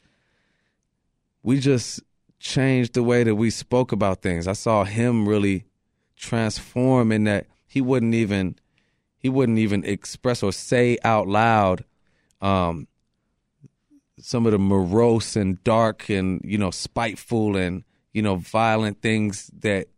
we 1.42 1.60
just 1.60 2.00
changed 2.40 2.94
the 2.94 3.02
way 3.02 3.22
that 3.22 3.34
we 3.34 3.50
spoke 3.50 3.92
about 3.92 4.22
things. 4.22 4.48
I 4.48 4.54
saw 4.54 4.84
him 4.84 5.28
really 5.28 5.66
transform 6.16 7.12
in 7.12 7.24
that 7.24 7.46
he 7.66 7.80
wouldn't 7.80 8.14
even 8.14 8.56
he 9.24 9.30
wouldn't 9.30 9.58
even 9.58 9.82
express 9.86 10.42
or 10.42 10.52
say 10.52 10.98
out 11.02 11.26
loud 11.26 11.82
um, 12.42 12.86
some 14.20 14.44
of 14.44 14.52
the 14.52 14.58
morose 14.58 15.34
and 15.34 15.64
dark 15.64 16.10
and 16.10 16.42
you 16.44 16.58
know 16.58 16.70
spiteful 16.70 17.56
and 17.56 17.84
you 18.12 18.20
know 18.20 18.36
violent 18.36 19.00
things 19.00 19.50
that 19.58 19.88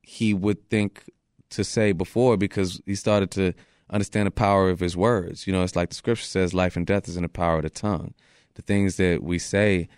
he 0.00 0.32
would 0.32 0.70
think 0.70 1.10
to 1.50 1.62
say 1.62 1.92
before 1.92 2.38
because 2.38 2.80
he 2.86 2.94
started 2.94 3.30
to 3.30 3.52
understand 3.90 4.26
the 4.26 4.30
power 4.30 4.70
of 4.70 4.80
his 4.80 4.96
words. 4.96 5.46
You 5.46 5.52
know, 5.52 5.62
it's 5.62 5.76
like 5.76 5.90
the 5.90 5.94
scripture 5.94 6.24
says 6.24 6.54
life 6.54 6.74
and 6.74 6.86
death 6.86 7.06
is 7.06 7.16
in 7.18 7.22
the 7.22 7.28
power 7.28 7.58
of 7.58 7.64
the 7.64 7.70
tongue. 7.70 8.14
The 8.54 8.62
things 8.62 8.96
that 8.96 9.22
we 9.22 9.38
say 9.38 9.88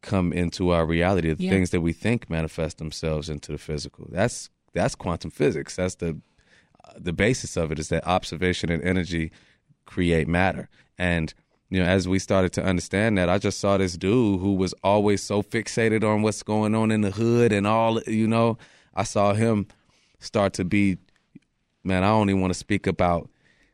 come 0.00 0.32
into 0.32 0.70
our 0.70 0.86
reality. 0.86 1.32
The 1.34 1.44
Yeah. 1.44 1.50
things 1.50 1.70
that 1.70 1.82
we 1.82 1.92
think 1.92 2.30
manifest 2.30 2.78
themselves 2.78 3.28
into 3.28 3.52
the 3.52 3.58
physical. 3.58 4.08
That's 4.10 4.48
that's 4.72 4.94
quantum 4.94 5.30
physics. 5.30 5.76
That's 5.76 5.96
the 5.96 6.20
the 6.96 7.12
basis 7.12 7.56
of 7.56 7.72
it 7.72 7.78
is 7.78 7.88
that 7.88 8.06
observation 8.06 8.70
and 8.70 8.82
energy 8.82 9.30
create 9.86 10.28
matter. 10.28 10.68
And 10.98 11.32
you 11.68 11.80
know, 11.82 11.88
as 11.88 12.06
we 12.06 12.18
started 12.20 12.52
to 12.54 12.62
understand 12.64 13.18
that, 13.18 13.28
I 13.28 13.38
just 13.38 13.58
saw 13.58 13.76
this 13.76 13.96
dude 13.96 14.40
who 14.40 14.54
was 14.54 14.72
always 14.84 15.22
so 15.22 15.42
fixated 15.42 16.04
on 16.04 16.22
what's 16.22 16.42
going 16.44 16.74
on 16.76 16.90
in 16.92 17.00
the 17.00 17.10
hood 17.10 17.52
and 17.52 17.66
all. 17.66 18.00
You 18.02 18.28
know, 18.28 18.56
I 18.94 19.02
saw 19.02 19.32
him 19.34 19.66
start 20.20 20.52
to 20.54 20.64
be, 20.64 20.98
man. 21.82 22.04
I 22.04 22.10
only 22.10 22.34
want 22.34 22.52
to 22.52 22.58
speak 22.58 22.86
about 22.86 23.28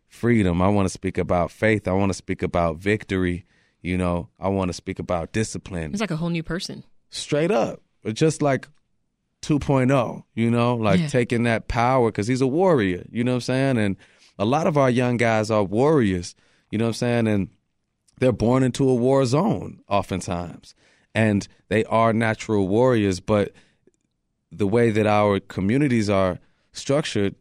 freedom. 0.08 0.62
I 0.62 0.68
want 0.68 0.86
to 0.86 0.92
speak 0.92 1.18
about 1.18 1.50
faith. 1.50 1.86
I 1.86 1.92
want 1.92 2.10
to 2.10 2.14
speak 2.14 2.42
about 2.42 2.76
victory. 2.78 3.44
You 3.82 3.98
know, 3.98 4.28
I 4.40 4.48
want 4.48 4.68
to 4.70 4.72
speak 4.72 4.98
about 4.98 5.32
discipline 5.32 5.90
He's 5.90 6.00
like 6.00 6.10
a 6.10 6.16
whole 6.16 6.30
new 6.30 6.42
person. 6.42 6.84
straight 7.10 7.50
up. 7.50 7.82
Just 8.12 8.40
like 8.40 8.68
2.0, 9.42 10.24
you 10.34 10.50
know, 10.50 10.74
like 10.76 11.00
Yeah. 11.00 11.06
taking 11.08 11.42
that 11.42 11.68
power 11.68 12.10
because 12.10 12.28
he's 12.28 12.40
a 12.40 12.46
warrior, 12.46 13.04
you 13.10 13.24
know 13.24 13.32
what 13.32 13.36
I'm 13.36 13.40
saying? 13.42 13.78
And 13.78 13.96
a 14.38 14.44
lot 14.44 14.66
of 14.66 14.76
our 14.78 14.88
young 14.90 15.16
guys 15.16 15.50
are 15.50 15.64
warriors, 15.64 16.34
you 16.70 16.78
know 16.78 16.84
what 16.86 16.90
I'm 16.90 16.94
saying? 16.94 17.26
And 17.28 17.48
they're 18.18 18.32
born 18.32 18.62
into 18.62 18.88
a 18.88 18.94
war 18.94 19.26
zone 19.26 19.80
oftentimes. 19.88 20.74
And 21.14 21.46
they 21.68 21.84
are 21.84 22.12
natural 22.12 22.68
warriors, 22.68 23.20
but 23.20 23.52
the 24.50 24.66
way 24.66 24.90
that 24.90 25.06
our 25.06 25.40
communities 25.40 26.08
are 26.08 26.38
structured, 26.72 27.34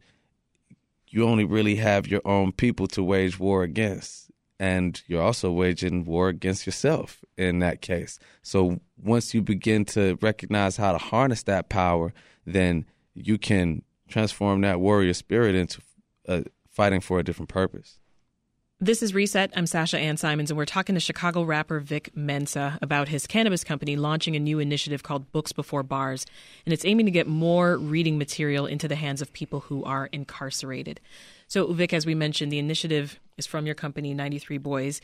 you 1.08 1.24
only 1.24 1.44
really 1.44 1.76
have 1.76 2.06
your 2.08 2.20
own 2.24 2.52
people 2.52 2.86
to 2.88 3.02
wage 3.02 3.38
war 3.38 3.62
against. 3.62 4.21
And 4.62 5.02
you're 5.08 5.20
also 5.20 5.50
waging 5.50 6.04
war 6.04 6.28
against 6.28 6.66
yourself 6.66 7.24
in 7.36 7.58
that 7.58 7.80
case. 7.80 8.20
So 8.42 8.78
once 8.96 9.34
you 9.34 9.42
begin 9.42 9.84
to 9.86 10.16
recognize 10.22 10.76
how 10.76 10.92
to 10.92 10.98
harness 10.98 11.42
that 11.42 11.68
power, 11.68 12.14
then 12.46 12.86
you 13.12 13.38
can 13.38 13.82
transform 14.08 14.60
that 14.60 14.78
warrior 14.78 15.14
spirit 15.14 15.56
into 15.56 15.82
uh, 16.28 16.42
fighting 16.70 17.00
for 17.00 17.18
a 17.18 17.24
different 17.24 17.48
purpose. 17.48 17.98
This 18.78 19.00
is 19.00 19.14
Reset. 19.14 19.52
I'm 19.56 19.66
Sasha 19.66 19.96
Ann 19.96 20.16
Simons, 20.16 20.50
and 20.50 20.58
we're 20.58 20.64
talking 20.64 20.94
to 20.94 21.00
Chicago 21.00 21.44
rapper 21.44 21.78
Vic 21.78 22.10
Mensa 22.16 22.80
about 22.82 23.06
his 23.06 23.28
cannabis 23.28 23.62
company 23.62 23.94
launching 23.94 24.34
a 24.34 24.40
new 24.40 24.58
initiative 24.58 25.04
called 25.04 25.30
Books 25.30 25.52
Before 25.52 25.84
Bars. 25.84 26.26
And 26.66 26.72
it's 26.72 26.84
aiming 26.84 27.06
to 27.06 27.12
get 27.12 27.28
more 27.28 27.78
reading 27.78 28.18
material 28.18 28.66
into 28.66 28.88
the 28.88 28.96
hands 28.96 29.22
of 29.22 29.32
people 29.32 29.60
who 29.60 29.84
are 29.84 30.06
incarcerated. 30.06 31.00
So, 31.52 31.70
Vic, 31.70 31.92
as 31.92 32.06
we 32.06 32.14
mentioned, 32.14 32.50
the 32.50 32.58
initiative 32.58 33.20
is 33.36 33.46
from 33.46 33.66
your 33.66 33.74
company, 33.74 34.14
93 34.14 34.56
Boys. 34.56 35.02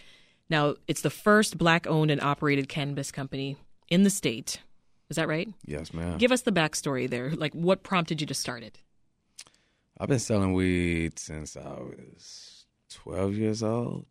Now, 0.49 0.77
it's 0.87 1.03
the 1.03 1.11
first 1.11 1.59
black 1.59 1.87
owned 1.87 2.11
and 2.11 2.23
operated 2.23 2.71
cannabis 2.71 3.13
company 3.13 3.59
in 3.91 4.03
the 4.03 4.09
state. 4.09 4.63
Is 5.11 5.17
that 5.17 5.29
right? 5.29 5.51
Yes, 5.67 5.93
ma'am. 5.93 6.17
Give 6.17 6.33
us 6.33 6.41
the 6.41 6.51
backstory 6.51 7.07
there. 7.07 7.33
Like, 7.33 7.53
what 7.53 7.83
prompted 7.83 8.23
you 8.23 8.27
to 8.27 8.33
start 8.33 8.63
it? 8.63 8.81
I've 10.01 10.09
been 10.09 10.19
selling 10.19 10.55
weed 10.55 11.19
since 11.19 11.55
I 11.55 11.69
was 11.69 12.65
12 12.95 13.35
years 13.35 13.63
old, 13.63 14.07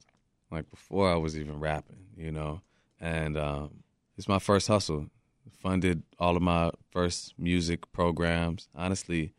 like 0.52 0.70
before 0.70 1.12
I 1.12 1.16
was 1.16 1.40
even 1.40 1.60
rapping, 1.60 2.06
you 2.16 2.32
know. 2.32 2.62
And 3.02 3.36
um, 3.36 3.80
it's 4.16 4.28
my 4.28 4.38
first 4.38 4.68
hustle. 4.68 5.08
Funded 5.58 6.04
all 6.20 6.38
of 6.38 6.44
my 6.44 6.70
first 6.92 7.34
music 7.40 7.92
programs. 7.92 8.70
Honestly, 8.76 9.34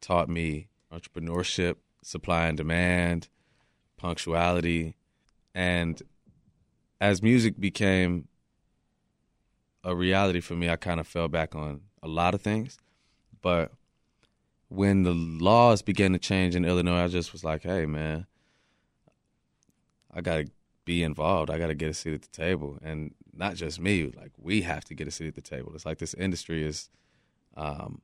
taught 0.00 0.30
me 0.30 0.68
entrepreneurship, 0.90 1.74
supply 2.02 2.46
and 2.46 2.56
demand, 2.56 3.28
punctuality. 3.96 4.96
And 5.54 6.00
as 7.00 7.22
music 7.22 7.58
became 7.58 8.28
a 9.84 9.94
reality 9.94 10.40
for 10.40 10.54
me, 10.54 10.68
I 10.68 10.76
kind 10.76 11.00
of 11.00 11.06
fell 11.06 11.28
back 11.28 11.54
on 11.54 11.80
a 12.02 12.08
lot 12.08 12.34
of 12.34 12.42
things. 12.42 12.78
But 13.40 13.72
when 14.68 15.02
the 15.02 15.14
laws 15.14 15.82
began 15.82 16.12
to 16.12 16.18
change 16.18 16.54
in 16.54 16.64
Illinois, 16.64 17.04
I 17.04 17.08
just 17.08 17.32
was 17.32 17.44
like, 17.44 17.62
hey, 17.62 17.86
man, 17.86 18.26
I 20.12 20.20
got 20.20 20.36
to 20.36 20.50
be 20.84 21.02
involved. 21.02 21.50
I 21.50 21.58
got 21.58 21.68
to 21.68 21.74
get 21.74 21.90
a 21.90 21.94
seat 21.94 22.14
at 22.14 22.22
the 22.22 22.28
table. 22.28 22.78
And 22.82 23.14
not 23.32 23.54
just 23.54 23.80
me, 23.80 24.12
like, 24.16 24.32
we 24.36 24.62
have 24.62 24.84
to 24.86 24.94
get 24.94 25.08
a 25.08 25.10
seat 25.10 25.28
at 25.28 25.34
the 25.34 25.40
table. 25.40 25.72
It's 25.74 25.86
like 25.86 25.98
this 25.98 26.14
industry 26.14 26.64
is 26.64 26.90
um, 27.56 28.02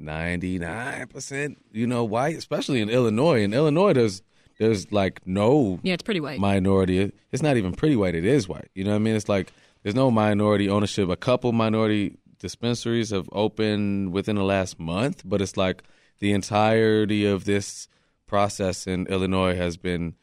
99%, 0.00 1.56
you 1.72 1.86
know, 1.86 2.04
white, 2.04 2.36
especially 2.36 2.80
in 2.80 2.88
Illinois. 2.90 3.42
In 3.42 3.52
Illinois, 3.54 3.92
there's 3.92 4.22
there's 4.58 4.90
like 4.90 5.24
no 5.26 5.78
Yeah, 5.82 5.94
it's 5.94 6.02
pretty 6.02 6.20
white. 6.20 6.40
minority. 6.40 7.12
It's 7.30 7.42
not 7.42 7.56
even 7.56 7.72
pretty 7.72 7.96
white. 7.96 8.14
It 8.14 8.24
is 8.24 8.48
white. 8.48 8.68
You 8.74 8.84
know 8.84 8.90
what 8.90 8.96
I 8.96 9.00
mean? 9.00 9.14
It's 9.16 9.28
like 9.28 9.52
there's 9.82 9.94
no 9.94 10.10
minority 10.10 10.68
ownership. 10.68 11.08
A 11.08 11.16
couple 11.16 11.52
minority 11.52 12.16
dispensaries 12.40 13.10
have 13.10 13.28
opened 13.32 14.12
within 14.12 14.36
the 14.36 14.42
last 14.44 14.78
month, 14.78 15.22
but 15.24 15.40
it's 15.40 15.56
like 15.56 15.82
the 16.18 16.32
entirety 16.32 17.24
of 17.24 17.44
this 17.44 17.88
process 18.26 18.86
in 18.86 19.06
Illinois 19.06 19.54
has 19.56 19.76
been 19.76 20.14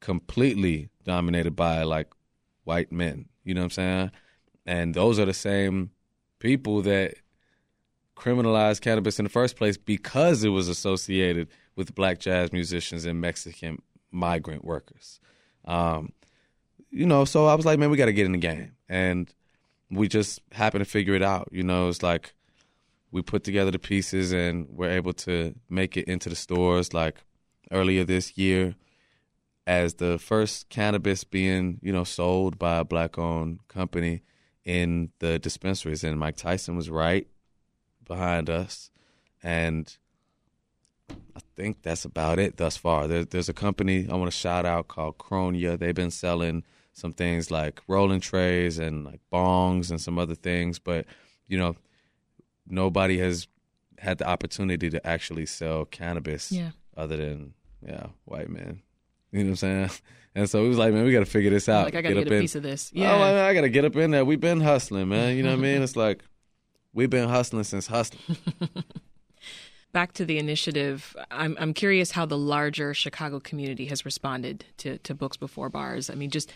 completely 0.00 0.88
dominated 1.04 1.54
by 1.56 1.82
like 1.84 2.08
white 2.64 2.92
men. 2.92 3.26
You 3.44 3.54
know 3.54 3.60
what 3.62 3.64
I'm 3.66 3.70
saying? 3.70 4.10
And 4.66 4.94
those 4.94 5.18
are 5.18 5.24
the 5.24 5.32
same 5.34 5.90
people 6.40 6.82
that 6.82 7.14
criminalized 8.16 8.80
cannabis 8.80 9.18
in 9.18 9.24
the 9.24 9.30
first 9.30 9.56
place 9.56 9.76
because 9.76 10.42
it 10.42 10.48
was 10.48 10.68
associated 10.68 11.48
with 11.76 11.94
black 11.94 12.18
jazz 12.18 12.52
musicians 12.52 13.04
and 13.04 13.20
Mexican 13.20 13.80
migrant 14.10 14.64
workers. 14.64 15.20
Um, 15.66 16.12
you 16.90 17.06
know, 17.06 17.24
so 17.24 17.46
I 17.46 17.54
was 17.54 17.66
like, 17.66 17.78
man, 17.78 17.90
we 17.90 17.96
got 17.96 18.06
to 18.06 18.12
get 18.12 18.26
in 18.26 18.32
the 18.32 18.38
game. 18.38 18.72
And 18.88 19.32
we 19.90 20.08
just 20.08 20.40
happened 20.52 20.84
to 20.84 20.90
figure 20.90 21.14
it 21.14 21.22
out. 21.22 21.48
You 21.52 21.62
know, 21.62 21.88
it's 21.88 22.02
like 22.02 22.34
we 23.10 23.22
put 23.22 23.44
together 23.44 23.70
the 23.70 23.78
pieces 23.78 24.32
and 24.32 24.66
we're 24.70 24.90
able 24.90 25.12
to 25.12 25.54
make 25.68 25.96
it 25.96 26.06
into 26.06 26.28
the 26.28 26.36
stores 26.36 26.94
like 26.94 27.18
earlier 27.70 28.04
this 28.04 28.36
year 28.38 28.74
as 29.66 29.94
the 29.94 30.18
first 30.18 30.68
cannabis 30.68 31.24
being, 31.24 31.78
you 31.82 31.92
know, 31.92 32.04
sold 32.04 32.58
by 32.58 32.78
a 32.78 32.84
black 32.84 33.18
owned 33.18 33.66
company 33.68 34.22
in 34.64 35.10
the 35.18 35.38
dispensaries. 35.38 36.02
And 36.02 36.18
Mike 36.18 36.36
Tyson 36.36 36.76
was 36.76 36.88
right 36.88 37.26
behind 38.06 38.48
us. 38.48 38.90
And 39.42 39.94
I 41.10 41.40
think 41.54 41.82
that's 41.82 42.04
about 42.04 42.38
it 42.38 42.56
thus 42.56 42.76
far. 42.76 43.06
There, 43.06 43.24
there's 43.24 43.48
a 43.48 43.52
company 43.54 44.08
I 44.10 44.14
want 44.16 44.30
to 44.30 44.36
shout 44.36 44.64
out 44.64 44.88
called 44.88 45.18
Cronia. 45.18 45.78
They've 45.78 45.94
been 45.94 46.10
selling 46.10 46.64
some 46.92 47.12
things 47.12 47.50
like 47.50 47.82
rolling 47.86 48.20
trays 48.20 48.78
and 48.78 49.04
like 49.04 49.20
bongs 49.32 49.90
and 49.90 50.00
some 50.00 50.18
other 50.18 50.34
things, 50.34 50.78
but 50.78 51.04
you 51.46 51.58
know, 51.58 51.76
nobody 52.66 53.18
has 53.18 53.46
had 53.98 54.18
the 54.18 54.26
opportunity 54.26 54.90
to 54.90 55.06
actually 55.06 55.46
sell 55.46 55.84
cannabis 55.84 56.50
Yeah. 56.50 56.70
other 56.96 57.16
than 57.16 57.54
yeah, 57.86 58.06
white 58.24 58.48
men. 58.48 58.82
You 59.32 59.40
know 59.40 59.44
what 59.44 59.50
I'm 59.50 59.56
saying? 59.56 59.90
And 60.36 60.50
so 60.50 60.60
we 60.62 60.68
was 60.68 60.76
like, 60.76 60.92
man, 60.92 61.02
we 61.06 61.12
got 61.12 61.20
to 61.20 61.24
figure 61.24 61.48
this 61.48 61.66
out. 61.66 61.86
Like 61.86 61.94
I 61.94 62.02
gotta 62.02 62.18
up 62.18 62.24
get, 62.24 62.32
a 62.32 62.34
in- 62.36 62.42
piece 62.42 62.54
of 62.56 62.62
this. 62.62 62.92
Oh, 62.94 63.00
Yeah. 63.00 63.14
I, 63.14 63.48
I 63.48 63.54
got 63.54 63.62
to 63.62 63.70
get 63.70 63.86
up 63.86 63.96
in 63.96 64.10
there. 64.10 64.22
We've 64.22 64.38
been 64.38 64.60
hustling, 64.60 65.08
man. 65.08 65.34
You 65.34 65.42
know 65.42 65.48
what 65.52 65.60
I 65.60 65.62
mean? 65.62 65.82
It's 65.82 65.96
like 65.96 66.22
we've 66.96 67.10
been 67.10 67.28
hustling 67.28 67.62
since 67.62 67.86
hustling. 67.86 68.38
Back 69.92 70.12
to 70.14 70.24
the 70.24 70.38
initiative, 70.38 71.14
I'm 71.30 71.56
I'm 71.60 71.72
curious 71.72 72.10
how 72.10 72.26
the 72.26 72.36
larger 72.36 72.92
Chicago 72.92 73.38
community 73.38 73.86
has 73.86 74.04
responded 74.04 74.64
to 74.78 74.98
to 74.98 75.14
books 75.14 75.36
before 75.36 75.68
bars. 75.70 76.10
I 76.10 76.14
mean, 76.14 76.30
just 76.30 76.52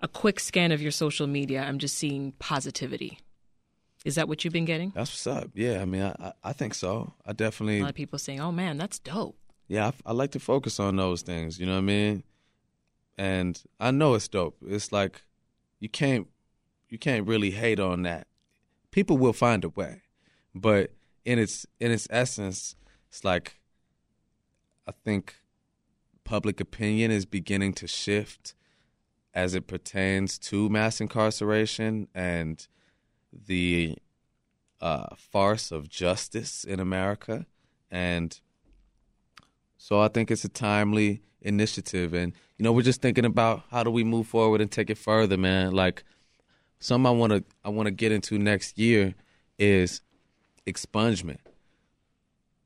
a 0.00 0.08
quick 0.08 0.40
scan 0.40 0.72
of 0.72 0.82
your 0.82 0.90
social 0.90 1.26
media, 1.26 1.62
I'm 1.62 1.78
just 1.78 1.96
seeing 1.96 2.32
positivity. 2.32 3.20
Is 4.04 4.16
that 4.16 4.26
what 4.26 4.42
you've 4.42 4.52
been 4.52 4.64
getting? 4.64 4.90
That's 4.96 5.12
what's 5.12 5.26
up. 5.28 5.50
Yeah, 5.54 5.80
I 5.80 5.84
mean, 5.84 6.02
I, 6.02 6.32
I, 6.42 6.52
think 6.52 6.74
so. 6.74 7.12
I 7.24 7.32
definitely, 7.32 7.78
A 7.78 7.82
lot 7.82 7.90
of 7.90 7.94
people 7.94 8.18
saying, 8.18 8.40
"Oh 8.40 8.50
man, 8.50 8.76
that's 8.76 8.98
dope." 8.98 9.36
yeah, 9.68 9.92
I, 10.04 10.10
I 10.10 10.12
like 10.12 10.32
to 10.32 10.40
focus 10.40 10.80
on 10.80 10.96
those 10.96 11.22
things. 11.22 11.60
You 11.60 11.66
know 11.66 11.72
what 11.72 11.78
I 11.78 11.82
mean? 11.82 12.24
And 13.16 13.62
I 13.78 13.92
know 13.92 14.14
it's 14.14 14.26
dope. 14.28 14.56
It's 14.66 14.90
like 14.90 15.22
you 15.78 15.88
can't, 15.88 16.26
you 16.88 16.98
can't 16.98 17.26
really 17.28 17.52
hate 17.52 17.78
on 17.78 18.02
that. 18.02 18.26
People 18.92 19.18
will 19.18 19.32
find 19.32 19.64
a 19.64 19.68
way, 19.70 20.02
but 20.54 20.92
in 21.24 21.40
its 21.40 21.66
in 21.80 21.90
its 21.90 22.06
essence, 22.10 22.76
it's 23.08 23.24
like 23.24 23.56
I 24.86 24.92
think 25.04 25.34
public 26.24 26.60
opinion 26.60 27.10
is 27.10 27.26
beginning 27.26 27.72
to 27.74 27.88
shift 27.88 28.54
as 29.34 29.54
it 29.54 29.66
pertains 29.66 30.38
to 30.38 30.68
mass 30.68 31.00
incarceration 31.00 32.06
and 32.14 32.66
the 33.32 33.96
uh, 34.80 35.14
farce 35.16 35.70
of 35.70 35.88
justice 35.88 36.64
in 36.64 36.80
America. 36.80 37.46
And 37.90 38.38
so 39.76 40.00
I 40.00 40.08
think 40.08 40.30
it's 40.30 40.44
a 40.44 40.48
timely 40.48 41.22
initiative. 41.40 42.12
And, 42.14 42.32
you 42.58 42.62
know, 42.64 42.72
we're 42.72 42.82
just 42.82 43.00
thinking 43.00 43.24
about 43.24 43.64
how 43.70 43.82
do 43.84 43.90
we 43.90 44.04
move 44.04 44.26
forward 44.26 44.60
and 44.60 44.70
take 44.70 44.90
it 44.90 44.98
further, 44.98 45.36
man. 45.36 45.72
Like, 45.72 46.04
something 46.82 47.06
I 47.06 47.10
want 47.10 47.32
to 47.32 47.44
I 47.64 47.68
want 47.70 47.86
to 47.86 47.90
get 47.90 48.12
into 48.12 48.38
next 48.38 48.78
year 48.78 49.14
is 49.58 50.00
expungement. 50.66 51.38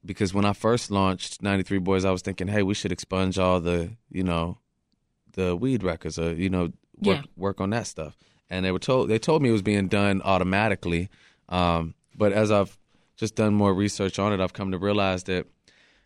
Because 0.05 0.33
when 0.33 0.45
I 0.45 0.53
first 0.53 0.91
launched 0.91 1.43
93 1.43 1.79
Boys, 1.79 2.05
I 2.05 2.11
was 2.13 2.23
thinking, 2.23 2.47
hey, 2.49 2.63
we 2.63 2.75
should 2.75 2.93
expunge 2.93 3.39
all 3.39 3.61
the, 3.61 3.91
you 4.11 4.23
know, 4.23 4.59
the 5.33 5.57
weed 5.57 5.83
records 5.83 6.19
or, 6.19 6.33
you 6.33 6.49
know, 6.49 6.73
work, 6.97 7.19
Yeah. 7.19 7.23
work 7.37 7.61
on 7.61 7.71
that 7.71 7.87
stuff. 7.89 8.17
And 8.49 8.65
they 8.65 8.71
were 8.71 8.79
told 8.79 9.09
they 9.09 9.19
told 9.19 9.43
me 9.43 9.49
it 9.49 9.53
was 9.53 9.63
being 9.63 9.89
done 9.89 10.23
automatically. 10.25 11.09
Um, 11.49 11.95
but 12.15 12.33
as 12.33 12.51
I've 12.51 12.79
just 13.17 13.35
done 13.35 13.55
more 13.55 13.75
research 13.75 14.19
on 14.19 14.33
it, 14.33 14.41
I've 14.41 14.53
come 14.53 14.71
to 14.71 14.79
realize 14.79 15.25
that 15.25 15.47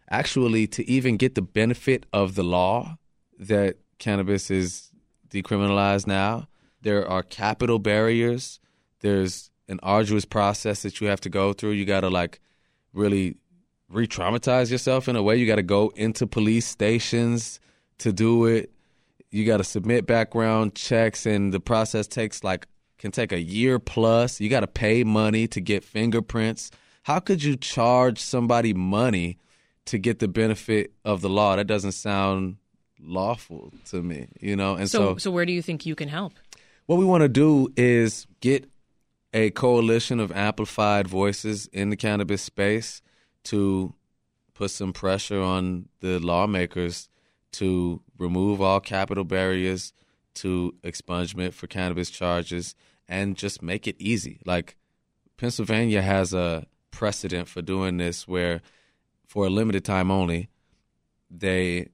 actually 0.09 0.67
to 0.69 0.89
even 0.91 1.17
get 1.17 1.35
the 1.35 1.43
benefit 1.43 2.07
of 2.13 2.35
the 2.35 2.43
law 2.43 2.97
that 3.39 3.77
cannabis 3.99 4.51
is 4.51 4.91
decriminalized 5.29 6.07
now, 6.07 6.49
there 6.83 7.09
are 7.09 7.23
capital 7.23 7.79
barriers. 7.79 8.61
There's 9.01 9.51
an 9.69 9.81
arduous 9.83 10.25
process 10.25 10.83
that 10.83 11.01
you 11.01 11.07
have 11.07 11.21
to 11.23 11.29
go 11.29 11.53
through. 11.53 11.73
You 11.73 11.85
got 11.85 12.01
to 12.01 12.11
like 12.11 12.41
really 12.93 13.37
re-traumatize 13.89 14.71
yourself 14.71 15.09
in 15.09 15.17
a 15.17 15.23
way. 15.23 15.37
You 15.37 15.47
got 15.47 15.57
to 15.57 15.63
go 15.63 15.93
into 15.97 16.27
police 16.27 16.67
stations 16.67 17.61
to 17.99 18.13
do 18.13 18.47
it. 18.47 18.71
You 19.31 19.45
got 19.45 19.59
to 19.59 19.65
submit 19.65 20.07
background 20.07 20.75
checks, 20.75 21.25
and 21.25 21.53
the 21.53 21.61
process 21.61 22.09
takes 22.09 22.43
like 22.43 22.67
can 22.99 23.13
take 23.13 23.33
a 23.33 23.41
year 23.41 23.79
plus. 23.79 24.41
You 24.41 24.49
got 24.49 24.61
to 24.61 24.67
pay 24.67 25.05
money 25.05 25.47
to 25.49 25.61
get 25.61 25.85
fingerprints. 25.85 26.71
How 27.05 27.19
could 27.19 27.43
you 27.43 27.57
charge 27.57 28.19
somebody 28.19 28.75
money 28.75 29.39
to 29.87 29.99
get 29.99 30.19
the 30.19 30.29
benefit 30.29 30.93
of 31.05 31.21
the 31.21 31.31
law? 31.31 31.57
That 31.57 31.67
doesn't 31.67 31.93
sound 31.93 32.57
lawful 33.01 33.73
to 33.87 34.03
me, 34.03 34.29
you 34.41 34.57
know. 34.57 34.75
And 34.75 34.91
So, 34.91 35.15
so, 35.15 35.17
so 35.19 35.31
where 35.31 35.47
do 35.47 35.53
you 35.53 35.63
think 35.63 35.87
you 35.87 35.95
can 35.95 36.09
help? 36.09 36.35
What 36.87 36.99
we 36.99 37.05
want 37.05 37.23
to 37.23 37.29
do 37.29 37.73
is 37.77 38.27
get 38.41 38.69
a 39.33 39.51
coalition 39.51 40.21
of 40.21 40.33
amplified 40.33 41.07
voices 41.07 41.67
in 41.73 41.91
the 41.91 41.97
cannabis 41.97 42.43
space 42.43 43.01
to 43.45 43.95
put 44.55 44.71
some 44.71 44.93
pressure 44.93 45.41
on 45.41 45.89
the 46.01 46.19
lawmakers 46.19 47.09
to 47.53 48.03
remove 48.19 48.61
all 48.61 48.81
capital 48.81 49.25
barriers 49.25 49.93
to 50.35 50.75
expungement 50.83 51.53
for 51.55 51.67
cannabis 51.67 52.11
charges 52.11 52.75
and 53.09 53.37
just 53.37 53.63
make 53.63 53.87
it 53.87 53.97
easy. 53.99 54.41
Like 54.45 54.77
Pennsylvania 55.37 56.03
has 56.03 56.33
a 56.35 56.67
precedent 56.91 57.49
for 57.49 57.63
doing 57.63 57.97
this 57.97 58.29
where 58.29 58.61
for 59.27 59.47
a 59.47 59.51
limited 59.51 59.85
time 59.85 60.11
only 60.11 60.49
they 61.31 61.89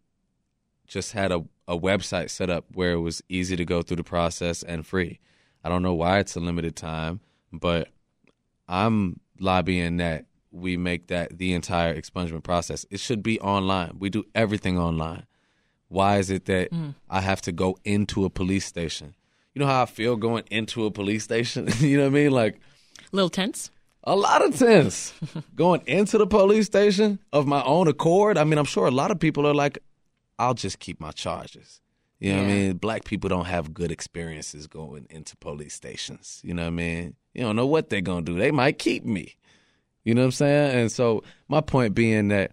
just 0.87 1.13
had 1.13 1.31
a, 1.33 1.45
a 1.69 1.77
website 1.77 2.31
set 2.31 2.51
up 2.51 2.65
where 2.73 2.93
it 2.93 3.01
was 3.01 3.23
easy 3.29 3.57
to 3.57 3.65
go 3.65 3.83
through 3.83 3.97
the 3.97 4.05
process 4.05 4.63
and 4.63 4.87
free. 4.87 5.19
I 5.65 5.69
don't 5.69 5.83
know 5.83 5.95
why 5.95 6.19
it's 6.19 6.37
a 6.37 6.41
limited 6.41 6.77
time, 6.77 7.21
but 7.53 7.89
I'm 8.69 9.21
lobbying 9.41 9.97
that 9.99 10.27
we 10.53 10.77
make 10.77 11.09
that 11.09 11.39
the 11.39 11.53
entire 11.53 11.95
expungement 11.95 12.43
process. 12.43 12.87
It 12.91 13.01
should 13.01 13.23
be 13.23 13.41
online. 13.41 13.97
We 13.99 14.11
do 14.11 14.25
everything 14.35 14.79
online. 14.79 15.27
Why 15.89 16.19
is 16.19 16.31
it 16.31 16.47
that 16.47 16.73
mm. 16.73 16.95
I 17.09 17.21
have 17.21 17.43
to 17.43 17.53
go 17.53 17.77
into 17.85 18.25
a 18.25 18.31
police 18.31 18.65
station? 18.65 19.15
You 19.55 19.61
know 19.61 19.67
how 19.67 19.83
I 19.83 19.87
feel 19.87 20.17
going 20.17 20.45
into 20.51 20.85
a 20.85 20.91
police 20.91 21.25
station? 21.25 21.69
you 21.79 21.97
know 21.97 22.05
what 22.05 22.09
I 22.09 22.23
mean? 22.23 22.31
Like 22.31 22.57
a 22.57 23.17
Little 23.17 23.31
tense. 23.31 23.71
a 24.05 24.17
lot 24.17 24.45
of 24.45 24.57
tense 24.57 25.15
going 25.55 25.83
into 25.87 26.19
the 26.19 26.27
police 26.27 26.67
station 26.67 27.19
of 27.33 27.47
my 27.47 27.63
own 27.63 27.89
accord. 27.89 28.39
I 28.39 28.45
mean, 28.45 28.59
I'm 28.59 28.65
sure 28.65 28.87
a 28.87 28.91
lot 28.91 29.11
of 29.11 29.21
people 29.21 29.47
are 29.47 29.55
like, 29.55 29.79
I'll 30.39 30.55
just 30.55 30.79
keep 30.79 31.01
my 31.01 31.11
charges. 31.11 31.81
You 32.19 32.33
know 32.33 32.43
what 32.43 32.49
I 32.49 32.53
mean? 32.53 32.77
Black 32.79 33.05
people 33.05 33.29
don't 33.29 33.45
have 33.45 33.75
good 33.75 33.93
experiences 33.93 34.67
going 34.67 35.07
into 35.11 35.37
police 35.37 35.75
stations. 35.75 36.41
You 36.43 36.55
know 36.55 36.63
what 36.63 36.69
I 36.69 36.71
mean? 36.71 37.15
You 37.35 37.43
don't 37.43 37.57
know 37.57 37.67
what 37.67 37.91
they're 37.91 38.01
going 38.01 38.25
to 38.25 38.33
do. 38.33 38.39
They 38.39 38.51
might 38.51 38.79
keep 38.79 39.05
me. 39.05 39.37
You 40.05 40.15
know 40.15 40.23
what 40.23 40.27
I'm 40.27 40.33
saying? 40.33 40.81
And 40.81 40.93
so 40.93 41.25
my 41.49 41.61
point 41.61 41.95
being 41.95 42.29
that 42.29 42.53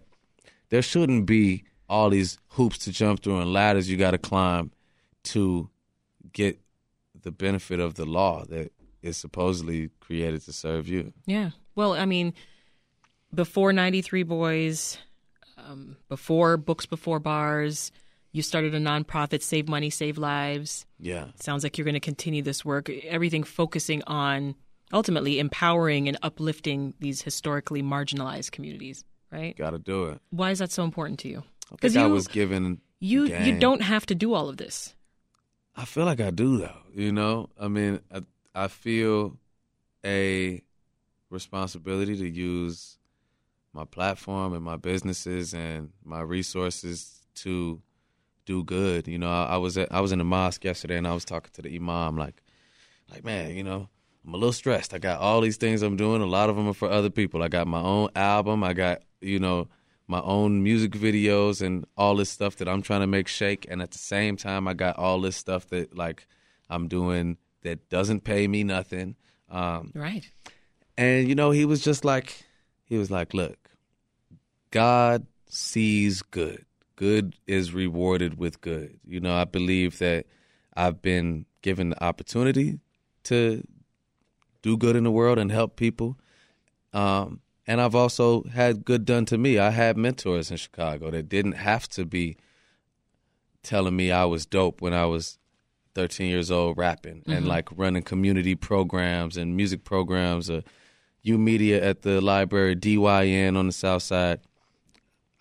there 0.68 0.82
shouldn't 0.82 1.24
be 1.24 1.64
all 1.88 2.10
these 2.10 2.38
hoops 2.48 2.78
to 2.78 2.92
jump 2.92 3.22
through 3.22 3.38
and 3.40 3.52
ladders 3.52 3.88
you 3.88 3.96
got 3.96 4.10
to 4.10 4.18
climb 4.18 4.70
to 5.22 5.70
get 6.32 6.58
the 7.22 7.30
benefit 7.30 7.80
of 7.80 7.94
the 7.94 8.04
law 8.04 8.44
that 8.46 8.72
is 9.02 9.16
supposedly 9.16 9.90
created 10.00 10.42
to 10.42 10.52
serve 10.52 10.88
you. 10.88 11.12
Yeah. 11.26 11.50
Well, 11.74 11.94
I 11.94 12.04
mean, 12.04 12.34
before 13.32 13.72
93 13.72 14.22
Boys, 14.24 14.98
um, 15.66 15.96
before 16.08 16.56
Books 16.56 16.86
Before 16.86 17.18
Bars, 17.18 17.92
you 18.32 18.42
started 18.42 18.74
a 18.74 18.80
nonprofit, 18.80 19.42
Save 19.42 19.68
Money, 19.68 19.90
Save 19.90 20.18
Lives. 20.18 20.86
Yeah. 20.98 21.26
Sounds 21.40 21.62
like 21.62 21.78
you're 21.78 21.84
going 21.84 21.94
to 21.94 22.00
continue 22.00 22.42
this 22.42 22.64
work, 22.64 22.88
everything 22.88 23.44
focusing 23.44 24.02
on 24.06 24.54
ultimately 24.92 25.38
empowering 25.38 26.08
and 26.08 26.18
uplifting 26.22 26.94
these 27.00 27.22
historically 27.22 27.82
marginalized 27.82 28.50
communities, 28.52 29.04
right? 29.30 29.56
Got 29.56 29.70
to 29.70 29.78
do 29.78 30.06
it. 30.06 30.20
Why 30.30 30.50
is 30.50 30.58
that 30.58 30.72
so 30.72 30.84
important 30.84 31.18
to 31.20 31.28
you? 31.28 31.42
Because 31.70 31.96
I 31.96 32.06
was 32.06 32.28
given. 32.28 32.80
you, 33.00 33.26
you 33.26 33.58
don't 33.58 33.82
have 33.82 34.06
to 34.06 34.14
do 34.14 34.34
all 34.34 34.48
of 34.48 34.56
this. 34.56 34.94
I 35.76 35.84
feel 35.84 36.04
like 36.04 36.20
I 36.20 36.30
do 36.30 36.58
though. 36.58 36.76
You 36.94 37.10
know, 37.10 37.50
I 37.60 37.68
mean, 37.68 38.00
I, 38.12 38.22
I 38.54 38.68
feel 38.68 39.36
a 40.04 40.62
responsibility 41.30 42.16
to 42.16 42.28
use 42.28 42.98
my 43.74 43.84
platform 43.84 44.54
and 44.54 44.64
my 44.64 44.76
businesses 44.76 45.52
and 45.52 45.90
my 46.04 46.20
resources 46.20 47.20
to 47.36 47.82
do 48.46 48.62
good. 48.64 49.08
You 49.08 49.18
know, 49.18 49.28
I, 49.30 49.44
I 49.44 49.56
was 49.56 49.76
at, 49.76 49.90
I 49.92 50.00
was 50.00 50.12
in 50.12 50.18
the 50.18 50.24
mosque 50.24 50.64
yesterday 50.64 50.96
and 50.96 51.06
I 51.08 51.14
was 51.14 51.24
talking 51.24 51.50
to 51.54 51.62
the 51.62 51.74
imam 51.76 52.16
like, 52.16 52.42
like 53.10 53.24
man, 53.24 53.54
you 53.54 53.64
know, 53.64 53.88
I'm 54.24 54.32
a 54.32 54.36
little 54.36 54.52
stressed. 54.52 54.94
I 54.94 54.98
got 54.98 55.20
all 55.20 55.40
these 55.40 55.56
things 55.58 55.82
I'm 55.82 55.96
doing. 55.96 56.22
A 56.22 56.26
lot 56.26 56.48
of 56.48 56.56
them 56.56 56.68
are 56.68 56.72
for 56.74 56.88
other 56.88 57.10
people. 57.10 57.42
I 57.42 57.48
got 57.48 57.66
my 57.66 57.80
own 57.80 58.08
album. 58.16 58.62
I 58.64 58.72
got 58.72 59.02
you 59.20 59.38
know 59.38 59.68
my 60.06 60.20
own 60.20 60.62
music 60.62 60.92
videos 60.92 61.60
and 61.60 61.84
all 61.96 62.14
this 62.16 62.30
stuff 62.30 62.56
that 62.56 62.68
I'm 62.68 62.82
trying 62.82 63.00
to 63.00 63.06
make 63.06 63.26
shake. 63.26 63.66
And 63.70 63.82
at 63.82 63.90
the 63.90 63.98
same 63.98 64.36
time, 64.36 64.68
I 64.68 64.74
got 64.74 64.98
all 64.98 65.20
this 65.20 65.36
stuff 65.36 65.66
that 65.68 65.96
like 65.96 66.26
I'm 66.70 66.88
doing 66.88 67.38
that 67.62 67.88
doesn't 67.88 68.24
pay 68.24 68.46
me 68.46 68.62
nothing. 68.64 69.16
Um, 69.50 69.92
Right. 69.94 70.30
and 70.96 71.26
you 71.28 71.34
know, 71.34 71.50
he 71.50 71.64
was 71.64 71.80
just 71.82 72.04
like, 72.04 72.44
he 72.84 72.98
was 72.98 73.10
like, 73.10 73.32
look, 73.34 73.63
God 74.74 75.28
sees 75.48 76.20
good. 76.22 76.64
Good 76.96 77.36
is 77.46 77.72
rewarded 77.72 78.38
with 78.38 78.60
good. 78.60 78.98
You 79.06 79.20
know, 79.20 79.32
I 79.32 79.44
believe 79.44 80.00
that 80.00 80.26
I've 80.76 81.00
been 81.00 81.46
given 81.62 81.90
the 81.90 82.02
opportunity 82.02 82.80
to 83.24 83.64
do 84.62 84.76
good 84.76 84.96
in 84.96 85.04
the 85.04 85.12
world 85.12 85.38
and 85.38 85.52
help 85.52 85.76
people. 85.76 86.18
Um, 86.92 87.40
and 87.68 87.80
I've 87.80 87.94
also 87.94 88.42
had 88.52 88.84
good 88.84 89.04
done 89.04 89.26
to 89.26 89.38
me. 89.38 89.60
I 89.60 89.70
had 89.70 89.96
mentors 89.96 90.50
in 90.50 90.56
Chicago 90.56 91.12
that 91.12 91.28
didn't 91.28 91.52
have 91.52 91.88
to 91.90 92.04
be 92.04 92.36
telling 93.62 93.94
me 93.94 94.10
I 94.10 94.24
was 94.24 94.44
dope 94.44 94.80
when 94.80 94.92
I 94.92 95.06
was 95.06 95.38
13 95.94 96.28
years 96.28 96.50
old 96.50 96.76
rapping 96.76 97.22
and 97.28 97.46
like 97.46 97.68
running 97.76 98.02
community 98.02 98.56
programs 98.56 99.36
and 99.36 99.56
music 99.56 99.84
programs 99.84 100.50
or 100.50 100.64
YOUmedia 101.24 101.80
at 101.80 102.02
the 102.02 102.20
library, 102.20 102.74
DYN 102.74 103.56
on 103.56 103.68
the 103.68 103.72
South 103.72 104.02
Side. 104.02 104.40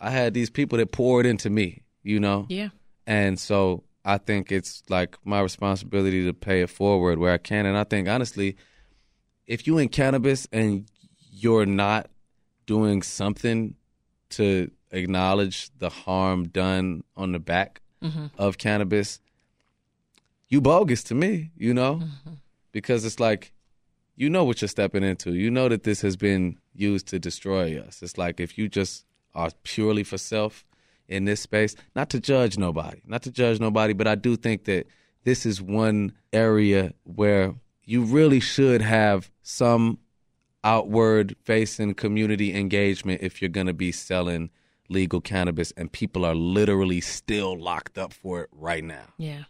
I 0.04 0.10
had 0.12 0.34
these 0.34 0.50
people 0.50 0.78
that 0.78 0.92
poured 0.92 1.26
into 1.26 1.50
me, 1.50 1.84
you 2.04 2.20
know? 2.20 2.46
Yeah. 2.50 2.70
And 3.08 3.40
so 3.40 3.84
I 4.06 4.18
think 4.18 4.52
it's 4.52 4.84
like 4.90 5.16
my 5.26 5.40
responsibility 5.40 6.26
to 6.26 6.34
pay 6.34 6.62
it 6.62 6.70
forward 6.70 7.20
where 7.20 7.34
I 7.34 7.38
can. 7.38 7.66
And 7.66 7.78
I 7.78 7.84
think 7.86 8.08
honestly, 8.08 8.58
if 9.48 9.66
you 9.68 9.78
in 9.78 9.90
cannabis 9.90 10.48
and 10.52 10.90
you're 11.32 11.66
not 11.66 12.10
doing 12.66 13.02
something 13.02 13.76
to 14.32 14.70
acknowledge 14.92 15.70
the 15.80 15.90
harm 15.90 16.48
done 16.48 17.04
on 17.16 17.32
the 17.32 17.40
back 17.40 17.80
Mm-hmm. 18.04 18.26
of 18.38 18.58
cannabis, 18.58 19.22
you 20.50 20.60
bogus 20.60 21.04
to 21.04 21.16
me, 21.16 21.52
you 21.56 21.74
know? 21.74 21.96
Mm-hmm. 22.04 22.34
Because 22.74 23.06
it's 23.06 23.18
like 23.18 23.54
you 24.18 24.30
know 24.30 24.44
what 24.44 24.62
you're 24.62 24.68
stepping 24.68 25.04
into. 25.04 25.34
You 25.34 25.50
know 25.50 25.70
that 25.70 25.84
this 25.84 26.02
has 26.02 26.18
been 26.18 26.58
used 26.76 27.08
to 27.08 27.18
destroy 27.20 27.80
us. 27.80 28.04
It's 28.04 28.18
like 28.18 28.42
if 28.42 28.58
you 28.58 28.68
just 28.68 29.06
are 29.36 29.52
purely 29.64 30.04
for 30.04 30.18
self 30.18 30.66
in 31.08 31.26
this 31.26 31.42
space, 31.42 31.76
not 31.96 32.10
to 32.12 32.20
judge 32.20 32.58
nobody, 32.58 33.02
not 33.06 33.24
to 33.24 33.32
judge 33.32 33.60
nobody, 33.60 33.94
but 33.94 34.08
I 34.08 34.16
do 34.16 34.36
think 34.36 34.66
that 34.66 34.88
this 35.24 35.46
is 35.46 35.62
one 35.62 36.14
area 36.32 36.94
where 37.04 37.56
you 37.84 38.04
really 38.04 38.40
should 38.40 38.82
have 38.82 39.30
some 39.42 40.00
outward 40.64 41.36
facing 41.44 41.94
community 41.94 42.56
engagement 42.56 43.22
if 43.22 43.42
you're 43.42 43.50
going 43.50 43.68
to 43.68 43.74
be 43.74 43.92
selling 43.92 44.50
legal 44.90 45.22
cannabis 45.22 45.72
and 45.76 45.92
people 45.92 46.26
are 46.26 46.36
literally 46.36 47.02
still 47.02 47.58
locked 47.60 47.98
up 47.98 48.14
for 48.14 48.42
it 48.42 48.50
right 48.52 48.84
now. 48.84 49.06
Yeah. 49.18 49.44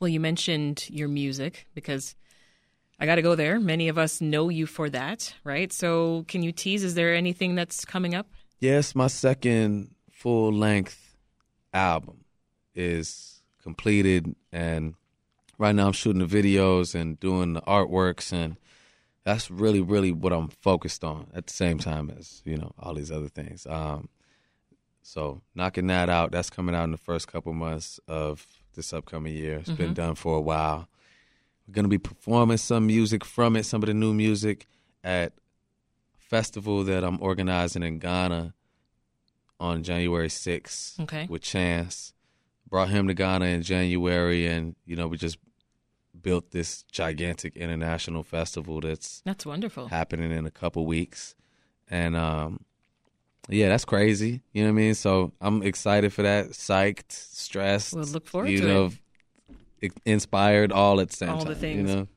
Well, 0.00 0.08
you 0.08 0.20
mentioned 0.20 0.86
your 0.90 1.08
music 1.08 1.66
because 1.74 2.14
I 2.98 3.06
got 3.06 3.16
to 3.16 3.22
go 3.22 3.34
there. 3.34 3.60
Many 3.60 3.88
of 3.88 3.98
us 3.98 4.20
know 4.20 4.48
you 4.48 4.66
for 4.66 4.88
that, 4.90 5.34
right? 5.44 5.72
So, 5.72 6.24
can 6.28 6.42
you 6.42 6.52
tease? 6.52 6.82
Is 6.82 6.94
there 6.94 7.14
anything 7.14 7.54
that's 7.54 7.84
coming 7.84 8.14
up? 8.14 8.28
Yes, 8.62 8.94
my 8.94 9.08
second 9.08 9.92
full 10.08 10.52
length 10.52 11.16
album 11.74 12.24
is 12.76 13.42
completed 13.60 14.36
and 14.52 14.94
right 15.58 15.74
now 15.74 15.88
I'm 15.88 15.92
shooting 15.92 16.24
the 16.24 16.42
videos 16.42 16.94
and 16.94 17.18
doing 17.18 17.54
the 17.54 17.60
artworks 17.62 18.32
and 18.32 18.56
that's 19.24 19.50
really 19.50 19.80
really 19.80 20.12
what 20.12 20.32
I'm 20.32 20.46
focused 20.46 21.02
on 21.02 21.26
at 21.34 21.48
the 21.48 21.52
same 21.52 21.80
time 21.80 22.08
as, 22.16 22.40
you 22.44 22.56
know, 22.56 22.70
all 22.78 22.94
these 22.94 23.10
other 23.10 23.26
things. 23.26 23.66
Um 23.66 24.08
so 25.02 25.42
knocking 25.56 25.88
that 25.88 26.08
out, 26.08 26.30
that's 26.30 26.48
coming 26.48 26.76
out 26.76 26.84
in 26.84 26.92
the 26.92 26.98
first 26.98 27.26
couple 27.26 27.52
months 27.54 27.98
of 28.06 28.46
this 28.76 28.92
upcoming 28.92 29.34
year. 29.34 29.56
It's 29.56 29.70
been 29.70 29.92
done 29.92 30.14
for 30.14 30.36
a 30.36 30.40
while. 30.40 30.86
We're 31.66 31.74
going 31.74 31.84
to 31.84 31.88
be 31.88 31.98
performing 31.98 32.58
some 32.58 32.86
music 32.86 33.24
from 33.24 33.56
it, 33.56 33.66
some 33.66 33.82
of 33.82 33.88
the 33.88 33.94
new 33.94 34.14
music 34.14 34.68
at 35.02 35.32
festival 36.36 36.82
that 36.84 37.04
I'm 37.04 37.18
organizing 37.20 37.82
in 37.82 37.98
Ghana 37.98 38.54
on 39.60 39.82
January 39.82 40.28
6th 40.28 40.98
Okay. 41.00 41.26
with 41.28 41.42
Chance. 41.42 42.14
Brought 42.70 42.88
him 42.88 43.06
to 43.08 43.14
Ghana 43.14 43.44
in 43.44 43.62
January, 43.62 44.46
and 44.46 44.74
you 44.86 44.96
know 44.96 45.06
we 45.08 45.18
just 45.18 45.36
built 46.22 46.50
this 46.52 46.84
gigantic 46.84 47.54
international 47.54 48.22
festival 48.22 48.80
that's 48.80 49.20
That's 49.26 49.44
wonderful. 49.44 49.88
happening 49.88 50.30
in 50.32 50.46
a 50.46 50.50
couple 50.50 50.86
weeks, 50.86 51.34
and 51.90 52.16
um, 52.16 52.64
yeah, 53.50 53.68
that's 53.68 53.84
crazy. 53.84 54.40
You 54.54 54.62
know 54.62 54.68
what 54.72 54.78
I 54.80 54.84
mean? 54.84 54.94
So 54.94 55.32
I'm 55.42 55.62
excited 55.62 56.14
for 56.14 56.22
that. 56.22 56.46
Psyched, 56.52 57.12
stressed. 57.12 57.92
We'll 57.94 58.04
look 58.06 58.26
forward 58.26 58.48
you 58.48 58.60
to 58.62 58.66
know, 58.66 58.90
it. 59.82 59.92
inspired, 60.06 60.72
all 60.72 60.98
at 60.98 61.10
the 61.10 61.16
same 61.16 61.28
All 61.28 61.40
time. 61.40 61.48
the 61.48 61.60
things. 61.60 61.90
You 61.90 61.96
know? 61.96 62.08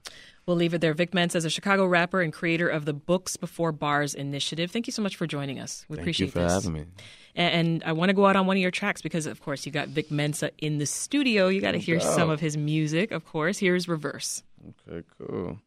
We'll 0.47 0.57
leave 0.57 0.75
it 0.75 0.81
there. 0.81 0.93
Vic 0.93 1.13
Mensa 1.13 1.39
is 1.39 1.45
a 1.45 1.49
Chicago 1.49 1.87
rapper 1.87 2.21
and 2.21 2.31
creator 2.31 2.67
of 2.67 2.85
the 2.85 2.93
Books 2.93 3.35
Before 3.35 3.71
Bars 3.71 4.13
initiative. 4.13 4.69
Thank 4.69 4.85
you 4.85 4.93
so 4.93 5.01
much 5.01 5.15
for 5.15 5.25
joining 5.25 5.59
us. 5.59 5.85
We 5.89 5.95
Thank 5.95 6.03
appreciate 6.03 6.27
you 6.27 6.31
for 6.31 6.39
this. 6.39 6.53
having 6.53 6.73
me. 6.73 6.85
And, 7.35 7.67
and 7.67 7.83
I 7.83 7.93
want 7.93 8.09
to 8.09 8.13
go 8.13 8.27
out 8.27 8.35
on 8.35 8.45
one 8.45 8.55
of 8.55 8.61
your 8.61 8.69
tracks 8.69 9.01
because, 9.01 9.25
of 9.25 9.41
course, 9.41 9.65
you 9.65 9.71
got 9.71 9.87
Vic 9.87 10.11
Mensa 10.11 10.51
in 10.59 10.77
the 10.77 10.85
studio. 10.85 11.47
You 11.47 11.61
got 11.61 11.71
to 11.71 11.79
hear 11.79 11.99
some 11.99 12.29
of 12.29 12.39
his 12.39 12.57
music, 12.57 13.11
of 13.11 13.25
course. 13.25 13.57
Here's 13.57 13.87
Reverse. 13.87 14.43
Okay, 14.87 15.05
cool. 15.17 15.59